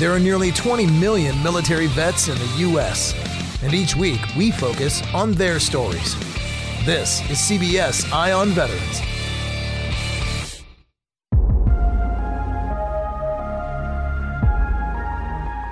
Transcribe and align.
There 0.00 0.12
are 0.12 0.18
nearly 0.18 0.50
20 0.50 0.86
million 0.86 1.42
military 1.42 1.86
vets 1.88 2.28
in 2.28 2.38
the 2.38 2.54
U.S., 2.70 3.12
and 3.62 3.74
each 3.74 3.94
week 3.94 4.18
we 4.34 4.50
focus 4.50 5.02
on 5.12 5.32
their 5.32 5.60
stories. 5.60 6.14
This 6.86 7.20
is 7.28 7.36
CBS 7.36 8.10
Eye 8.10 8.32
on 8.32 8.48
Veterans. 8.48 9.02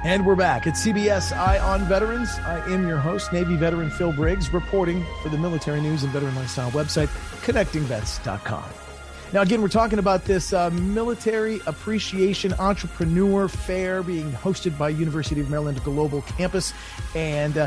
And 0.05 0.27
we're 0.27 0.37
back 0.37 0.67
at 0.67 0.75
CBS 0.75 1.34
Eye 1.34 1.59
on 1.61 1.87
Veterans. 1.87 2.29
I 2.41 2.62
am 2.71 2.87
your 2.87 2.99
host, 2.99 3.33
Navy 3.33 3.56
veteran 3.56 3.89
Phil 3.89 4.12
Briggs, 4.12 4.53
reporting 4.53 5.06
for 5.23 5.31
the 5.31 5.39
military 5.39 5.81
news 5.81 6.03
and 6.03 6.12
veteran 6.12 6.34
lifestyle 6.34 6.71
website, 6.73 7.09
connectingvets.com. 7.47 8.88
Now, 9.31 9.43
again, 9.43 9.61
we're 9.61 9.69
talking 9.69 9.98
about 9.98 10.25
this 10.25 10.55
uh, 10.55 10.71
military 10.71 11.61
appreciation 11.67 12.55
entrepreneur 12.55 13.47
fair 13.47 14.03
being 14.03 14.33
hosted 14.33 14.79
by 14.79 14.89
University 14.89 15.39
of 15.43 15.51
Maryland 15.51 15.84
Global 15.84 16.23
Campus, 16.23 16.73
and 17.15 17.59
uh, 17.59 17.67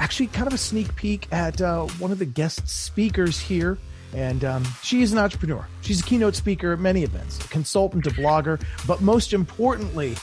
actually 0.00 0.26
kind 0.26 0.46
of 0.46 0.52
a 0.52 0.58
sneak 0.58 0.94
peek 0.96 1.26
at 1.32 1.62
uh, 1.62 1.86
one 1.98 2.12
of 2.12 2.18
the 2.18 2.26
guest 2.26 2.68
speakers 2.68 3.40
here. 3.40 3.78
And 4.14 4.44
um, 4.44 4.64
she 4.82 5.00
is 5.00 5.12
an 5.12 5.18
entrepreneur. 5.18 5.66
She's 5.80 6.00
a 6.00 6.02
keynote 6.02 6.34
speaker 6.34 6.74
at 6.74 6.78
many 6.78 7.04
events, 7.04 7.42
a 7.42 7.48
consultant, 7.48 8.06
a 8.06 8.10
blogger, 8.10 8.62
but 8.86 9.00
most 9.00 9.32
importantly, 9.32 10.14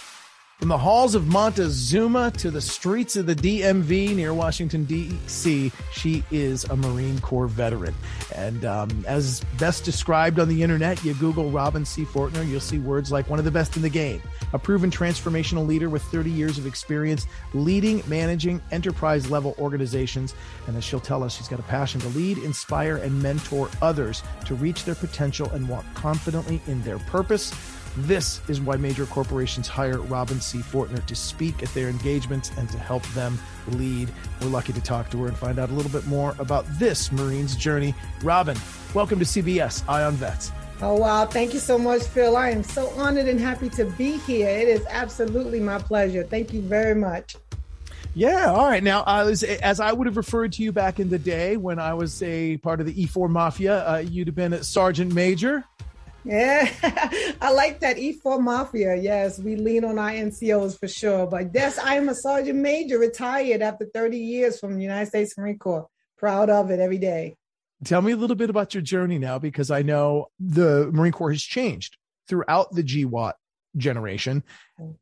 from 0.60 0.70
the 0.70 0.78
halls 0.78 1.16
of 1.16 1.28
Montezuma 1.28 2.32
to 2.38 2.50
the 2.50 2.62
streets 2.62 3.18
of 3.18 3.26
the 3.26 3.36
DMV 3.36 4.16
near 4.16 4.34
Washington, 4.34 4.86
D.C., 4.86 5.70
she 5.92 6.24
is 6.32 6.64
a 6.66 6.78
Marine 6.78 7.20
Corps 7.20 7.48
veteran. 7.48 7.94
And 8.34 8.64
um, 8.64 9.04
as 9.06 9.44
best 9.60 9.84
described 9.84 10.40
on 10.40 10.48
the 10.48 10.64
internet, 10.64 11.04
you 11.04 11.14
Google 11.16 11.52
Robin 11.52 11.84
C. 11.84 12.06
Fortner, 12.06 12.48
you'll 12.48 12.62
see 12.62 12.80
words 12.80 13.12
like 13.12 13.30
one 13.30 13.38
of 13.38 13.44
the 13.44 13.52
best 13.52 13.76
in 13.76 13.82
the 13.82 13.90
game, 13.90 14.22
a 14.54 14.60
proven 14.60 14.90
transformational 14.90 15.68
leader 15.68 15.90
with 15.90 16.04
30 16.04 16.32
years 16.32 16.58
of 16.58 16.66
experience 16.66 17.28
leading, 17.54 18.02
managing 18.08 18.62
enterprise 18.72 19.30
level 19.30 19.56
organizations. 19.60 20.36
And 20.68 20.78
as 20.78 20.86
she'll 20.86 21.02
tell 21.02 21.22
us, 21.22 21.36
she's 21.36 21.50
got 21.50 21.60
a 21.60 21.64
passion 21.64 22.00
to 22.00 22.08
lead, 22.10 22.38
inspire, 22.38 22.96
and 22.96 23.22
mentor 23.22 23.70
others 23.82 24.24
to 24.46 24.56
reach 24.56 24.86
their 24.86 24.96
potential 24.96 25.50
and 25.50 25.68
walk 25.68 25.84
confidently 25.96 26.62
in 26.68 26.82
their 26.84 27.00
purpose. 27.00 27.54
This 27.98 28.42
is 28.50 28.60
why 28.60 28.76
major 28.76 29.06
corporations 29.06 29.70
hire 29.70 30.02
Robin 30.02 30.42
C. 30.42 30.58
Fortner 30.58 31.06
to 31.06 31.16
speak 31.16 31.64
at 31.64 31.70
their 31.74 31.88
engagements 31.88 32.52
and 32.58 32.70
to 32.70 32.78
help 32.78 33.04
them 33.10 33.40
lead. 33.70 34.10
We're 34.42 34.48
lucky 34.48 34.74
to 34.74 34.82
talk 34.82 35.10
to 35.12 35.22
her 35.22 35.28
and 35.28 35.38
find 35.38 35.60
out 35.60 35.70
a 35.70 35.74
little 35.74 35.92
bit 35.92 36.06
more 36.06 36.36
about 36.38 36.66
this 36.78 37.12
Marine's 37.14 37.56
journey. 37.56 37.96
Robin, 38.22 38.58
welcome 38.94 39.18
to 39.20 39.26
CBS 39.26 39.88
Eye 39.88 40.04
on 40.04 40.16
Vets. 40.16 40.52
Oh, 40.82 40.96
wow. 40.96 41.26
Thank 41.26 41.54
you 41.54 41.60
so 41.60 41.78
much, 41.78 42.04
Phil. 42.04 42.36
I 42.36 42.50
am 42.50 42.64
so 42.64 42.90
honored 42.98 43.30
and 43.30 43.40
happy 43.40 43.70
to 43.70 43.86
be 43.86 44.18
here. 44.18 44.50
It 44.50 44.68
is 44.68 44.86
absolutely 44.90 45.62
my 45.62 45.80
pleasure. 45.80 46.24
Thank 46.24 46.52
you 46.52 46.62
very 46.62 46.96
much. 46.96 47.38
Yeah, 48.14 48.52
all 48.52 48.68
right. 48.68 48.84
Now, 48.84 49.04
uh, 49.04 49.28
as, 49.30 49.44
as, 49.44 49.80
I 49.80 49.94
would 49.94 50.08
have 50.08 50.18
referred 50.18 50.54
to 50.54 50.64
you 50.64 50.72
back 50.72 51.00
in 51.00 51.10
the 51.10 51.20
day 51.20 51.56
when 51.58 51.80
I 51.80 51.94
was 51.94 52.22
a 52.24 52.58
part 52.58 52.82
of 52.82 52.86
the 52.86 53.06
E4 53.06 53.30
Mafia, 53.30 53.86
uh, 53.88 53.98
you'd 53.98 54.28
have 54.28 54.36
been 54.36 54.54
a 54.54 54.64
sergeant 54.64 55.14
major. 55.14 55.64
Yeah, 56.26 56.68
I 57.42 57.52
like 57.52 57.80
that 57.82 57.98
E4 57.98 58.42
Mafia. 58.42 58.96
Yes, 58.96 59.38
we 59.38 59.56
lean 59.56 59.86
on 59.86 60.00
our 60.00 60.10
NCOs 60.10 60.80
for 60.80 60.88
sure. 60.88 61.28
But 61.28 61.54
yes, 61.54 61.78
I 61.78 61.96
am 61.96 62.10
a 62.10 62.16
sergeant 62.16 62.58
major, 62.58 62.98
retired 62.98 63.62
after 63.62 63.86
30 63.86 64.18
years 64.18 64.60
from 64.60 64.76
the 64.76 64.82
United 64.82 65.08
States 65.08 65.38
Marine 65.38 65.60
Corps. 65.60 65.88
Proud 66.18 66.50
of 66.50 66.72
it 66.72 66.80
every 66.80 66.98
day. 66.98 67.36
Tell 67.84 68.02
me 68.02 68.14
a 68.14 68.18
little 68.18 68.36
bit 68.36 68.50
about 68.50 68.74
your 68.74 68.82
journey 68.82 69.20
now, 69.20 69.38
because 69.38 69.70
I 69.70 69.84
know 69.84 70.28
the 70.40 70.90
Marine 70.92 71.12
Corps 71.12 71.32
has 71.32 71.44
changed 71.44 71.98
throughout 72.28 72.72
the 72.72 72.84
GWOT 72.84 73.34
generation. 73.78 74.44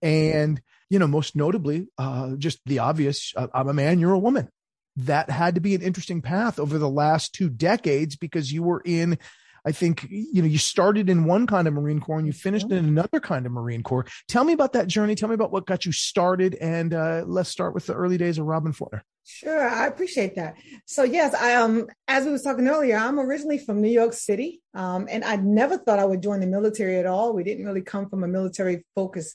And, 0.02 0.62
you 0.90 1.00
know, 1.00 1.08
most 1.08 1.36
notably, 1.36 1.88
uh, 1.98 2.36
just 2.36 2.60
the 2.66 2.80
obvious 2.80 3.32
uh, 3.38 3.48
I'm 3.54 3.70
a 3.70 3.74
man, 3.74 4.00
you're 4.00 4.12
a 4.12 4.20
woman. 4.20 4.50
That 4.98 5.30
had 5.30 5.56
to 5.56 5.62
be 5.62 5.74
an 5.74 5.82
interesting 5.82 6.22
path 6.22 6.60
over 6.60 6.78
the 6.78 6.90
last 6.90 7.34
two 7.34 7.50
decades 7.50 8.16
because 8.16 8.52
you 8.52 8.62
were 8.64 8.82
in 8.84 9.18
I 9.66 9.72
think, 9.72 10.08
you 10.10 10.42
know, 10.42 10.48
you 10.48 10.58
started 10.58 11.10
in 11.10 11.26
one 11.26 11.48
kind 11.48 11.68
of 11.68 11.74
Marine 11.74 12.00
Corps 12.00 12.18
and 12.18 12.28
you 12.28 12.34
finished 12.34 12.70
in 12.70 12.78
another 12.78 13.20
kind 13.20 13.46
of 13.46 13.52
Marine 13.52 13.84
Corps. 13.84 14.06
Tell 14.28 14.44
me 14.44 14.54
about 14.54 14.74
that 14.74 14.88
journey. 14.88 15.16
Tell 15.16 15.30
me 15.30 15.36
about 15.36 15.52
what 15.52 15.66
got 15.66 15.86
you 15.86 15.92
started. 15.92 16.56
And 16.56 16.94
uh, 16.94 17.24
let's 17.26 17.50
start 17.50 17.74
with 17.74 17.86
the 17.86 17.94
early 17.94 18.18
days 18.18 18.38
of 18.38 18.46
Robin 18.46 18.74
Fortner. 18.74 19.02
Sure, 19.26 19.70
I 19.70 19.88
appreciate 19.88 20.36
that. 20.36 20.56
So 20.86 21.04
yes, 21.04 21.34
I 21.34 21.56
um 21.56 21.88
as 22.10 22.26
we 22.26 22.32
was 22.32 22.42
talking 22.42 22.68
earlier, 22.68 22.98
I'm 22.98 23.20
originally 23.20 23.58
from 23.58 23.82
New 23.82 23.90
York 23.90 24.12
City, 24.12 24.62
um, 24.74 25.08
and 25.10 25.24
I 25.24 25.38
never 25.38 25.78
thought 25.78 25.98
I 25.98 26.04
would 26.04 26.22
join 26.22 26.42
the 26.42 26.48
military 26.48 26.98
at 26.98 27.06
all. 27.06 27.34
We 27.34 27.46
didn't 27.46 27.66
really 27.66 27.82
come 27.82 28.10
from 28.10 28.26
a 28.26 28.28
military 28.28 28.84
focus 28.96 29.34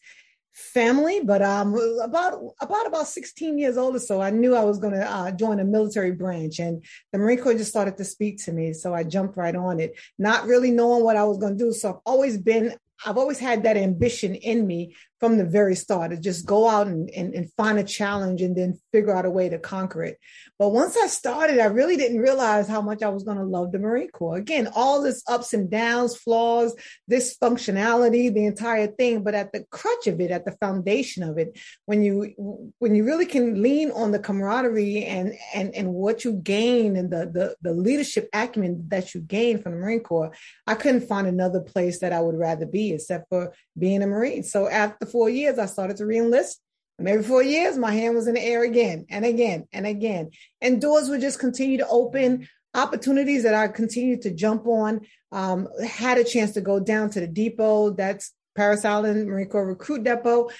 family, 0.53 1.20
but 1.25 1.42
um, 1.42 1.75
about 2.03 2.41
about 2.60 2.86
about 2.86 3.06
16 3.06 3.59
years 3.59 3.76
old 3.76 3.97
or 3.97 4.00
so, 4.00 4.20
I 4.20 4.31
knew 4.31 4.54
I 4.54 4.64
was 4.64 4.78
going 4.78 4.94
to 4.94 5.10
uh, 5.10 5.31
join 5.31 5.60
a 5.60 5.64
military 5.64 6.12
branch, 6.12 6.59
and 6.59 6.84
the 7.12 7.19
Marine 7.19 7.38
Corps 7.38 7.54
just 7.54 7.70
started 7.70 7.97
to 7.97 8.04
speak 8.04 8.44
to 8.44 8.53
me, 8.53 8.72
so 8.72 8.94
I 8.94 9.04
jumped 9.04 9.37
right 9.37 9.54
on 9.54 9.81
it, 9.81 9.94
not 10.19 10.47
really 10.47 10.70
knowing 10.70 11.04
what 11.04 11.16
I 11.16 11.25
was 11.25 11.38
going 11.38 11.56
to 11.56 11.64
do. 11.64 11.72
So 11.72 11.91
I've 11.91 12.00
always 12.04 12.38
been, 12.38 12.75
I've 13.04 13.19
always 13.19 13.38
had 13.38 13.62
that 13.62 13.76
ambition 13.76 14.34
in 14.34 14.66
me 14.66 14.97
from 15.20 15.36
the 15.36 15.44
very 15.44 15.74
start 15.74 16.10
to 16.10 16.16
just 16.16 16.46
go 16.46 16.68
out 16.68 16.86
and, 16.86 17.10
and, 17.10 17.34
and 17.34 17.52
find 17.54 17.78
a 17.78 17.84
challenge 17.84 18.40
and 18.40 18.56
then 18.56 18.78
figure 18.93 19.14
out 19.14 19.25
a 19.25 19.31
way 19.31 19.48
to 19.48 19.58
conquer 19.58 20.04
it. 20.04 20.19
But 20.58 20.70
once 20.70 20.96
I 20.96 21.06
started, 21.06 21.58
I 21.58 21.66
really 21.66 21.96
didn't 21.96 22.20
realize 22.20 22.69
how 22.69 22.81
much 22.81 23.02
I 23.02 23.08
was 23.08 23.22
going 23.22 23.38
to 23.38 23.44
love 23.44 23.72
the 23.72 23.78
Marine 23.78 24.10
Corps. 24.10 24.37
Again, 24.37 24.69
all 24.75 25.02
this 25.02 25.22
ups 25.28 25.54
and 25.54 25.70
downs, 25.70 26.16
flaws, 26.16 26.75
dysfunctionality, 27.10 28.32
the 28.32 28.44
entire 28.44 28.88
thing. 28.88 29.22
But 29.22 29.34
at 29.34 29.52
the 29.52 29.64
crutch 29.70 30.06
of 30.06 30.20
it, 30.20 30.31
at 30.31 30.44
the 30.44 30.52
foundation 30.52 31.22
of 31.22 31.38
it, 31.38 31.58
when 31.87 32.02
you 32.02 32.72
when 32.78 32.94
you 32.94 33.04
really 33.04 33.26
can 33.26 33.62
lean 33.62 33.90
on 33.93 34.10
the 34.10 34.19
camaraderie 34.19 35.04
and 35.04 35.32
and 35.54 35.75
and 35.75 35.94
what 35.94 36.25
you 36.25 36.32
gain 36.32 36.96
and 36.96 37.10
the 37.10 37.31
the, 37.32 37.56
the 37.62 37.72
leadership 37.72 38.28
acumen 38.32 38.84
that 38.88 39.14
you 39.14 39.20
gain 39.20 39.62
from 39.62 39.72
the 39.72 39.78
Marine 39.78 40.00
Corps, 40.00 40.32
I 40.66 40.75
couldn't 40.75 41.08
find 41.08 41.26
another 41.26 41.60
place 41.60 42.00
that 42.00 42.12
I 42.12 42.20
would 42.20 42.37
rather 42.37 42.66
be 42.66 42.93
except 42.93 43.28
for 43.28 43.54
being 43.78 44.02
a 44.02 44.06
Marine. 44.06 44.43
So 44.43 44.69
after 44.69 45.06
four 45.08 45.28
years, 45.28 45.58
I 45.58 45.66
started 45.66 45.96
to 45.99 46.05
reenlist 46.05 46.56
and 46.99 47.08
every 47.08 47.22
four 47.22 47.43
years, 47.43 47.78
my 47.78 47.93
hand 47.93 48.16
was 48.16 48.26
in 48.26 48.34
the 48.34 48.43
air 48.43 48.64
again 48.64 49.06
and 49.08 49.25
again 49.25 49.69
and 49.72 49.87
again. 49.87 50.31
And 50.60 50.81
doors 50.81 51.08
would 51.08 51.20
just 51.20 51.38
continue 51.38 51.78
to 51.78 51.88
open, 51.88 52.49
opportunities 52.75 53.44
that 53.44 53.55
I 53.55 53.69
continued 53.69 54.22
to 54.22 54.34
jump 54.34 54.66
on. 54.66 55.02
Um, 55.31 55.69
had 55.87 56.19
a 56.19 56.25
chance 56.25 56.52
to 56.52 56.60
go 56.60 56.81
down 56.81 57.10
to 57.10 57.20
the 57.20 57.28
depot. 57.28 57.90
That's 57.90 58.32
Parris 58.56 58.84
Island 58.84 59.28
Marine 59.28 59.49
Corps 59.49 59.66
Recruit 59.66 60.02
Depot. 60.02 60.50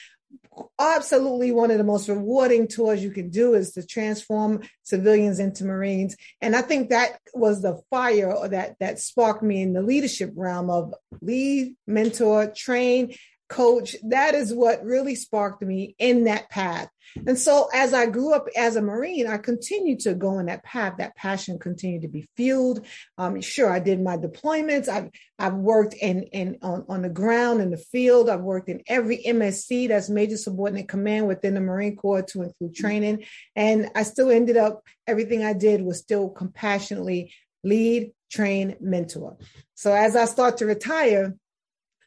absolutely 0.79 1.51
one 1.51 1.71
of 1.71 1.79
the 1.79 1.85
most 1.85 2.09
rewarding 2.09 2.69
tours 2.69 3.03
you 3.03 3.11
can 3.11 3.31
do 3.31 3.55
is 3.55 3.73
to 3.73 3.85
transform 3.85 4.61
civilians 4.83 5.39
into 5.39 5.65
marines 5.65 6.17
and 6.43 6.57
i 6.57 6.61
think 6.61 6.91
that 6.91 7.19
was 7.33 7.63
the 7.63 7.81
fire 7.91 8.35
that 8.49 8.77
that 8.81 8.99
sparked 8.99 9.43
me 9.43 9.63
in 9.63 9.73
the 9.73 9.81
leadership 9.81 10.33
realm 10.35 10.69
of 10.69 10.93
lead 11.23 11.75
mentor 11.87 12.49
train 12.49 13.15
coach 13.49 13.97
that 14.03 14.35
is 14.35 14.53
what 14.53 14.85
really 14.85 15.15
sparked 15.15 15.63
me 15.63 15.95
in 15.99 16.25
that 16.25 16.49
path 16.51 16.89
and 17.27 17.39
so 17.39 17.69
as 17.73 17.95
I 17.95 18.07
grew 18.07 18.35
up 18.35 18.47
as 18.57 18.77
a 18.77 18.83
Marine, 18.83 19.27
I 19.27 19.39
continued 19.39 20.01
to 20.01 20.15
go 20.15 20.39
in 20.39 20.47
that 20.47 20.63
path. 20.63 20.95
That 20.99 21.17
passion 21.17 21.59
continued 21.59 22.03
to 22.03 22.09
be 22.09 22.29
fueled. 22.37 22.85
Um, 23.17 23.41
sure, 23.41 23.71
I 23.71 23.79
did 23.79 24.01
my 24.01 24.17
deployments. 24.17 24.89
I've 24.89 25.11
I've 25.39 25.55
worked 25.55 25.95
in 25.95 26.25
in 26.25 26.59
on, 26.63 26.85
on 26.89 27.03
the 27.03 27.09
ground 27.09 27.61
in 27.61 27.71
the 27.71 27.79
field. 27.79 28.29
I've 28.29 28.41
worked 28.41 28.69
in 28.69 28.83
every 28.87 29.19
MSC 29.19 29.89
that's 29.89 30.11
major 30.11 30.37
subordinate 30.37 30.89
command 30.89 31.27
within 31.27 31.55
the 31.55 31.61
Marine 31.61 31.97
Corps 31.97 32.23
to 32.23 32.43
include 32.43 32.75
training. 32.75 33.25
And 33.57 33.91
I 33.95 34.03
still 34.03 34.31
ended 34.31 34.57
up 34.57 34.83
everything 35.07 35.45
I 35.45 35.53
did 35.53 35.83
was 35.83 35.99
still 35.99 36.29
compassionately 36.29 37.33
lead, 37.65 38.13
train, 38.31 38.77
mentor. 38.81 39.37
So 39.75 39.93
as 39.93 40.15
I 40.17 40.27
start 40.27 40.59
to 40.59 40.67
retire, 40.67 41.35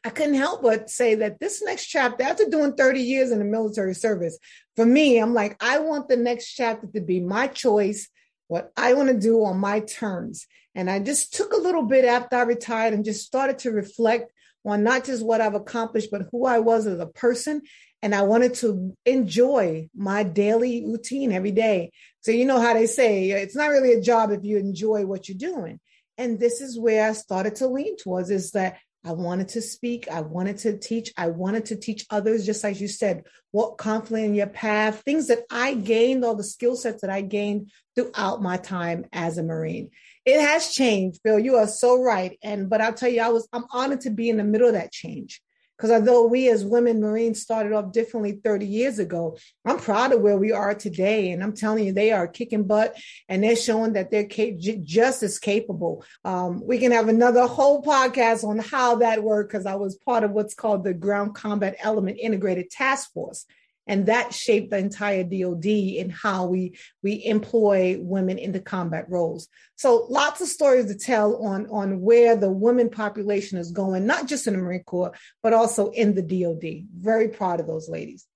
I 0.04 0.10
couldn't 0.10 0.34
help 0.34 0.62
but 0.62 0.90
say 0.90 1.14
that 1.16 1.38
this 1.38 1.62
next 1.62 1.86
chapter, 1.86 2.24
after 2.24 2.44
doing 2.48 2.74
30 2.74 3.00
years 3.00 3.30
in 3.30 3.38
the 3.38 3.44
military 3.44 3.94
service, 3.94 4.36
for 4.74 4.84
me, 4.84 5.18
I'm 5.18 5.32
like, 5.32 5.62
I 5.62 5.78
want 5.78 6.08
the 6.08 6.16
next 6.16 6.52
chapter 6.54 6.88
to 6.88 7.00
be 7.00 7.20
my 7.20 7.46
choice, 7.46 8.08
what 8.48 8.72
I 8.76 8.94
want 8.94 9.10
to 9.10 9.18
do 9.18 9.44
on 9.44 9.58
my 9.58 9.80
terms. 9.80 10.46
And 10.74 10.90
I 10.90 10.98
just 10.98 11.34
took 11.34 11.52
a 11.52 11.60
little 11.60 11.84
bit 11.84 12.04
after 12.04 12.36
I 12.36 12.42
retired 12.42 12.94
and 12.94 13.04
just 13.04 13.24
started 13.24 13.58
to 13.60 13.70
reflect 13.70 14.32
on 14.64 14.82
not 14.82 15.04
just 15.04 15.24
what 15.24 15.40
I've 15.40 15.54
accomplished, 15.54 16.10
but 16.10 16.26
who 16.32 16.46
I 16.46 16.58
was 16.58 16.86
as 16.86 16.98
a 16.98 17.06
person. 17.06 17.62
And 18.00 18.14
I 18.14 18.22
wanted 18.22 18.54
to 18.54 18.96
enjoy 19.06 19.88
my 19.94 20.24
daily 20.24 20.84
routine 20.84 21.30
every 21.32 21.52
day. 21.52 21.92
So, 22.22 22.32
you 22.32 22.46
know 22.46 22.60
how 22.60 22.74
they 22.74 22.86
say 22.86 23.30
it's 23.30 23.54
not 23.54 23.70
really 23.70 23.92
a 23.92 24.00
job 24.00 24.32
if 24.32 24.42
you 24.42 24.58
enjoy 24.58 25.06
what 25.06 25.28
you're 25.28 25.38
doing. 25.38 25.78
And 26.18 26.40
this 26.40 26.60
is 26.60 26.78
where 26.78 27.08
I 27.08 27.12
started 27.12 27.56
to 27.56 27.68
lean 27.68 27.96
towards 27.96 28.30
is 28.30 28.52
that 28.52 28.78
I 29.04 29.12
wanted 29.12 29.48
to 29.50 29.62
speak. 29.62 30.08
I 30.08 30.20
wanted 30.20 30.58
to 30.58 30.78
teach. 30.78 31.12
I 31.16 31.28
wanted 31.28 31.66
to 31.66 31.76
teach 31.76 32.06
others, 32.10 32.46
just 32.46 32.62
like 32.62 32.80
you 32.80 32.88
said, 32.88 33.24
walk 33.52 33.78
confidently 33.78 34.24
in 34.24 34.34
your 34.34 34.46
path, 34.46 35.02
things 35.04 35.26
that 35.26 35.40
I 35.50 35.74
gained, 35.74 36.24
all 36.24 36.36
the 36.36 36.44
skill 36.44 36.76
sets 36.76 37.00
that 37.00 37.10
I 37.10 37.20
gained 37.20 37.70
throughout 37.94 38.42
my 38.42 38.56
time 38.56 39.06
as 39.12 39.38
a 39.38 39.42
Marine. 39.42 39.90
It 40.24 40.40
has 40.40 40.72
changed, 40.72 41.20
Phil. 41.24 41.40
You 41.40 41.56
are 41.56 41.66
so 41.66 42.00
right. 42.00 42.38
And 42.42 42.70
but 42.70 42.80
I'll 42.80 42.94
tell 42.94 43.08
you, 43.08 43.22
I 43.22 43.28
was 43.30 43.48
I'm 43.52 43.64
honored 43.72 44.02
to 44.02 44.10
be 44.10 44.28
in 44.28 44.36
the 44.36 44.44
middle 44.44 44.68
of 44.68 44.74
that 44.74 44.92
change. 44.92 45.42
Because 45.82 45.98
although 45.98 46.26
we 46.26 46.48
as 46.48 46.64
women 46.64 47.00
Marines 47.00 47.42
started 47.42 47.72
off 47.72 47.90
differently 47.90 48.38
30 48.44 48.66
years 48.66 49.00
ago, 49.00 49.36
I'm 49.64 49.80
proud 49.80 50.12
of 50.12 50.20
where 50.20 50.36
we 50.36 50.52
are 50.52 50.76
today. 50.76 51.32
And 51.32 51.42
I'm 51.42 51.54
telling 51.54 51.84
you, 51.84 51.92
they 51.92 52.12
are 52.12 52.28
kicking 52.28 52.68
butt 52.68 52.96
and 53.28 53.42
they're 53.42 53.56
showing 53.56 53.94
that 53.94 54.12
they're 54.12 54.26
cap- 54.26 54.58
just 54.58 55.24
as 55.24 55.40
capable. 55.40 56.04
Um, 56.24 56.64
we 56.64 56.78
can 56.78 56.92
have 56.92 57.08
another 57.08 57.48
whole 57.48 57.82
podcast 57.82 58.44
on 58.44 58.60
how 58.60 58.94
that 58.96 59.24
worked 59.24 59.50
because 59.50 59.66
I 59.66 59.74
was 59.74 59.96
part 59.96 60.22
of 60.22 60.30
what's 60.30 60.54
called 60.54 60.84
the 60.84 60.94
Ground 60.94 61.34
Combat 61.34 61.74
Element 61.80 62.16
Integrated 62.20 62.70
Task 62.70 63.12
Force 63.12 63.44
and 63.86 64.06
that 64.06 64.32
shaped 64.32 64.70
the 64.70 64.78
entire 64.78 65.24
DoD 65.24 65.66
in 65.66 66.10
how 66.10 66.46
we 66.46 66.76
we 67.02 67.24
employ 67.24 67.96
women 67.98 68.38
in 68.38 68.52
the 68.52 68.60
combat 68.60 69.06
roles. 69.08 69.48
So 69.76 70.06
lots 70.08 70.40
of 70.40 70.48
stories 70.48 70.86
to 70.86 70.94
tell 70.94 71.44
on 71.44 71.66
on 71.70 72.00
where 72.00 72.36
the 72.36 72.50
women 72.50 72.90
population 72.90 73.58
is 73.58 73.72
going, 73.72 74.06
not 74.06 74.26
just 74.26 74.46
in 74.46 74.54
the 74.54 74.60
Marine 74.60 74.84
Corps, 74.84 75.12
but 75.42 75.52
also 75.52 75.90
in 75.90 76.14
the 76.14 76.22
DoD. 76.22 76.86
Very 76.94 77.28
proud 77.28 77.60
of 77.60 77.66
those 77.66 77.88
ladies. 77.88 78.26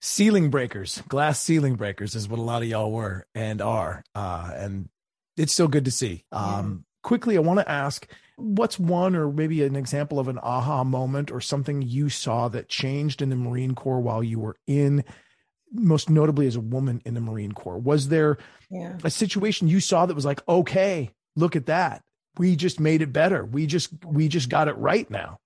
Ceiling 0.00 0.50
breakers, 0.50 1.00
glass 1.08 1.38
ceiling 1.38 1.76
breakers 1.76 2.16
is 2.16 2.28
what 2.28 2.40
a 2.40 2.42
lot 2.42 2.62
of 2.62 2.68
y'all 2.68 2.90
were 2.90 3.24
and 3.36 3.62
are, 3.62 4.02
uh, 4.16 4.50
and 4.54 4.88
it's 5.36 5.52
still 5.52 5.68
good 5.68 5.84
to 5.84 5.92
see. 5.92 6.24
Um, 6.32 6.84
quickly, 7.04 7.36
I 7.36 7.40
want 7.40 7.60
to 7.60 7.70
ask 7.70 8.08
what's 8.36 8.78
one 8.78 9.14
or 9.14 9.30
maybe 9.32 9.62
an 9.62 9.76
example 9.76 10.18
of 10.18 10.28
an 10.28 10.38
aha 10.42 10.84
moment 10.84 11.30
or 11.30 11.40
something 11.40 11.82
you 11.82 12.08
saw 12.08 12.48
that 12.48 12.68
changed 12.68 13.22
in 13.22 13.30
the 13.30 13.36
Marine 13.36 13.74
Corps 13.74 14.00
while 14.00 14.22
you 14.22 14.38
were 14.38 14.56
in, 14.66 15.04
most 15.72 16.10
notably 16.10 16.46
as 16.46 16.56
a 16.56 16.60
woman 16.60 17.02
in 17.04 17.14
the 17.14 17.20
Marine 17.20 17.52
Corps? 17.52 17.78
Was 17.78 18.08
there 18.08 18.38
yeah. 18.70 18.96
a 19.04 19.10
situation 19.10 19.68
you 19.68 19.80
saw 19.80 20.06
that 20.06 20.14
was 20.14 20.24
like, 20.24 20.46
okay, 20.48 21.10
look 21.36 21.56
at 21.56 21.66
that. 21.66 22.02
We 22.38 22.56
just 22.56 22.80
made 22.80 23.02
it 23.02 23.12
better. 23.12 23.44
We 23.44 23.66
just 23.66 23.90
we 24.04 24.28
just 24.28 24.48
got 24.48 24.68
it 24.68 24.76
right 24.76 25.08
now. 25.10 25.38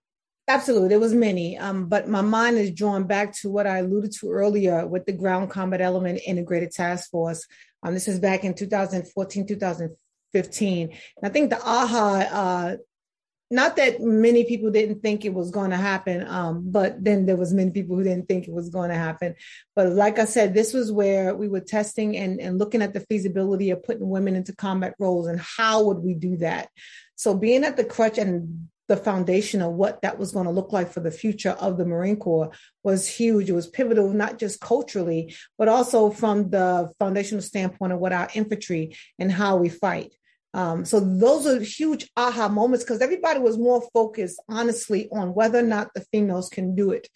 Absolutely, 0.49 0.89
there 0.89 1.01
was 1.01 1.13
many, 1.13 1.59
um, 1.59 1.89
but 1.89 2.09
my 2.09 2.21
mind 2.21 2.57
is 2.57 2.71
drawn 2.71 3.03
back 3.03 3.35
to 3.39 3.51
what 3.51 3.67
I 3.67 3.79
alluded 3.79 4.13
to 4.21 4.31
earlier 4.31 4.87
with 4.87 5.05
the 5.05 5.13
Ground 5.13 5.51
Combat 5.51 5.81
Element 5.81 6.21
Integrated 6.25 6.71
Task 6.71 7.11
Force. 7.11 7.45
Um, 7.83 7.95
this 7.95 8.07
is 8.07 8.21
back 8.21 8.45
in 8.45 8.55
2014, 8.55 9.49
2015 9.49 9.97
15. 10.33 10.89
And 10.91 10.99
I 11.23 11.29
think 11.29 11.51
the 11.51 11.61
aha, 11.63 12.29
uh, 12.31 12.77
not 13.51 13.77
that 13.77 14.01
many 14.01 14.45
people 14.45 14.71
didn't 14.71 15.03
think 15.03 15.25
it 15.25 15.33
was 15.33 15.51
going 15.53 15.71
to 15.71 15.77
happen, 15.77 16.27
um, 16.27 16.65
but 16.71 17.03
then 17.03 17.27
there 17.27 17.37
was 17.37 17.55
many 17.55 17.71
people 17.71 17.97
who 17.97 18.03
didn't 18.03 18.27
think 18.27 18.49
it 18.49 18.53
was 18.53 18.71
going 18.71 18.89
to 18.89 18.97
happen. 18.97 19.37
But 19.77 19.93
like 19.93 20.19
I 20.19 20.25
said, 20.25 20.53
this 20.53 20.73
was 20.73 20.91
where 20.91 21.35
we 21.35 21.47
were 21.47 21.61
testing 21.61 22.17
and, 22.17 22.41
and 22.41 22.59
looking 22.59 22.83
at 22.83 22.93
the 22.93 23.01
feasibility 23.01 23.71
of 23.71 23.85
putting 23.85 24.09
women 24.09 24.35
into 24.35 24.55
combat 24.55 24.95
roles 24.99 25.29
and 25.29 25.41
how 25.41 25.85
would 25.85 25.99
we 25.99 26.15
do 26.15 26.37
that. 26.39 26.69
So 27.15 27.35
being 27.35 27.63
at 27.63 27.77
the 27.77 27.85
crutch 27.85 28.19
and 28.19 28.69
the 28.89 28.97
foundation 28.97 29.63
of 29.63 29.73
what 29.73 30.03
that 30.03 30.19
was 30.19 30.33
going 30.33 30.47
to 30.47 30.53
look 30.53 30.73
like 30.73 30.93
for 30.93 31.01
the 31.01 31.11
future 31.11 31.51
of 31.51 31.77
the 31.77 31.85
Marine 31.85 32.17
Corps 32.17 32.51
was 32.85 33.09
huge. 33.09 33.49
It 33.49 33.55
was 33.55 33.67
pivotal, 33.67 34.13
not 34.13 34.39
just 34.39 34.61
culturally, 34.61 35.35
but 35.59 35.69
also 35.69 36.11
from 36.11 36.51
the 36.51 36.91
foundational 36.99 37.43
standpoint 37.43 37.93
of 37.93 37.99
what 37.99 38.13
our 38.13 38.29
infantry 38.35 38.97
and 39.19 39.31
how 39.31 39.57
we 39.57 39.69
fight. 39.69 40.15
Um, 40.55 40.85
so 40.85 41.01
those 41.01 41.47
are 41.47 41.61
huge 41.61 42.09
aha 42.17 42.49
moments 42.49 42.85
because 42.85 43.03
everybody 43.03 43.41
was 43.41 43.59
more 43.59 43.83
focused, 43.93 44.41
honestly, 44.49 45.09
on 45.13 45.35
whether 45.35 45.59
or 45.59 45.63
not 45.63 45.93
the 45.95 46.05
females 46.13 46.49
can 46.49 46.75
do 46.75 46.93
it. 46.93 47.09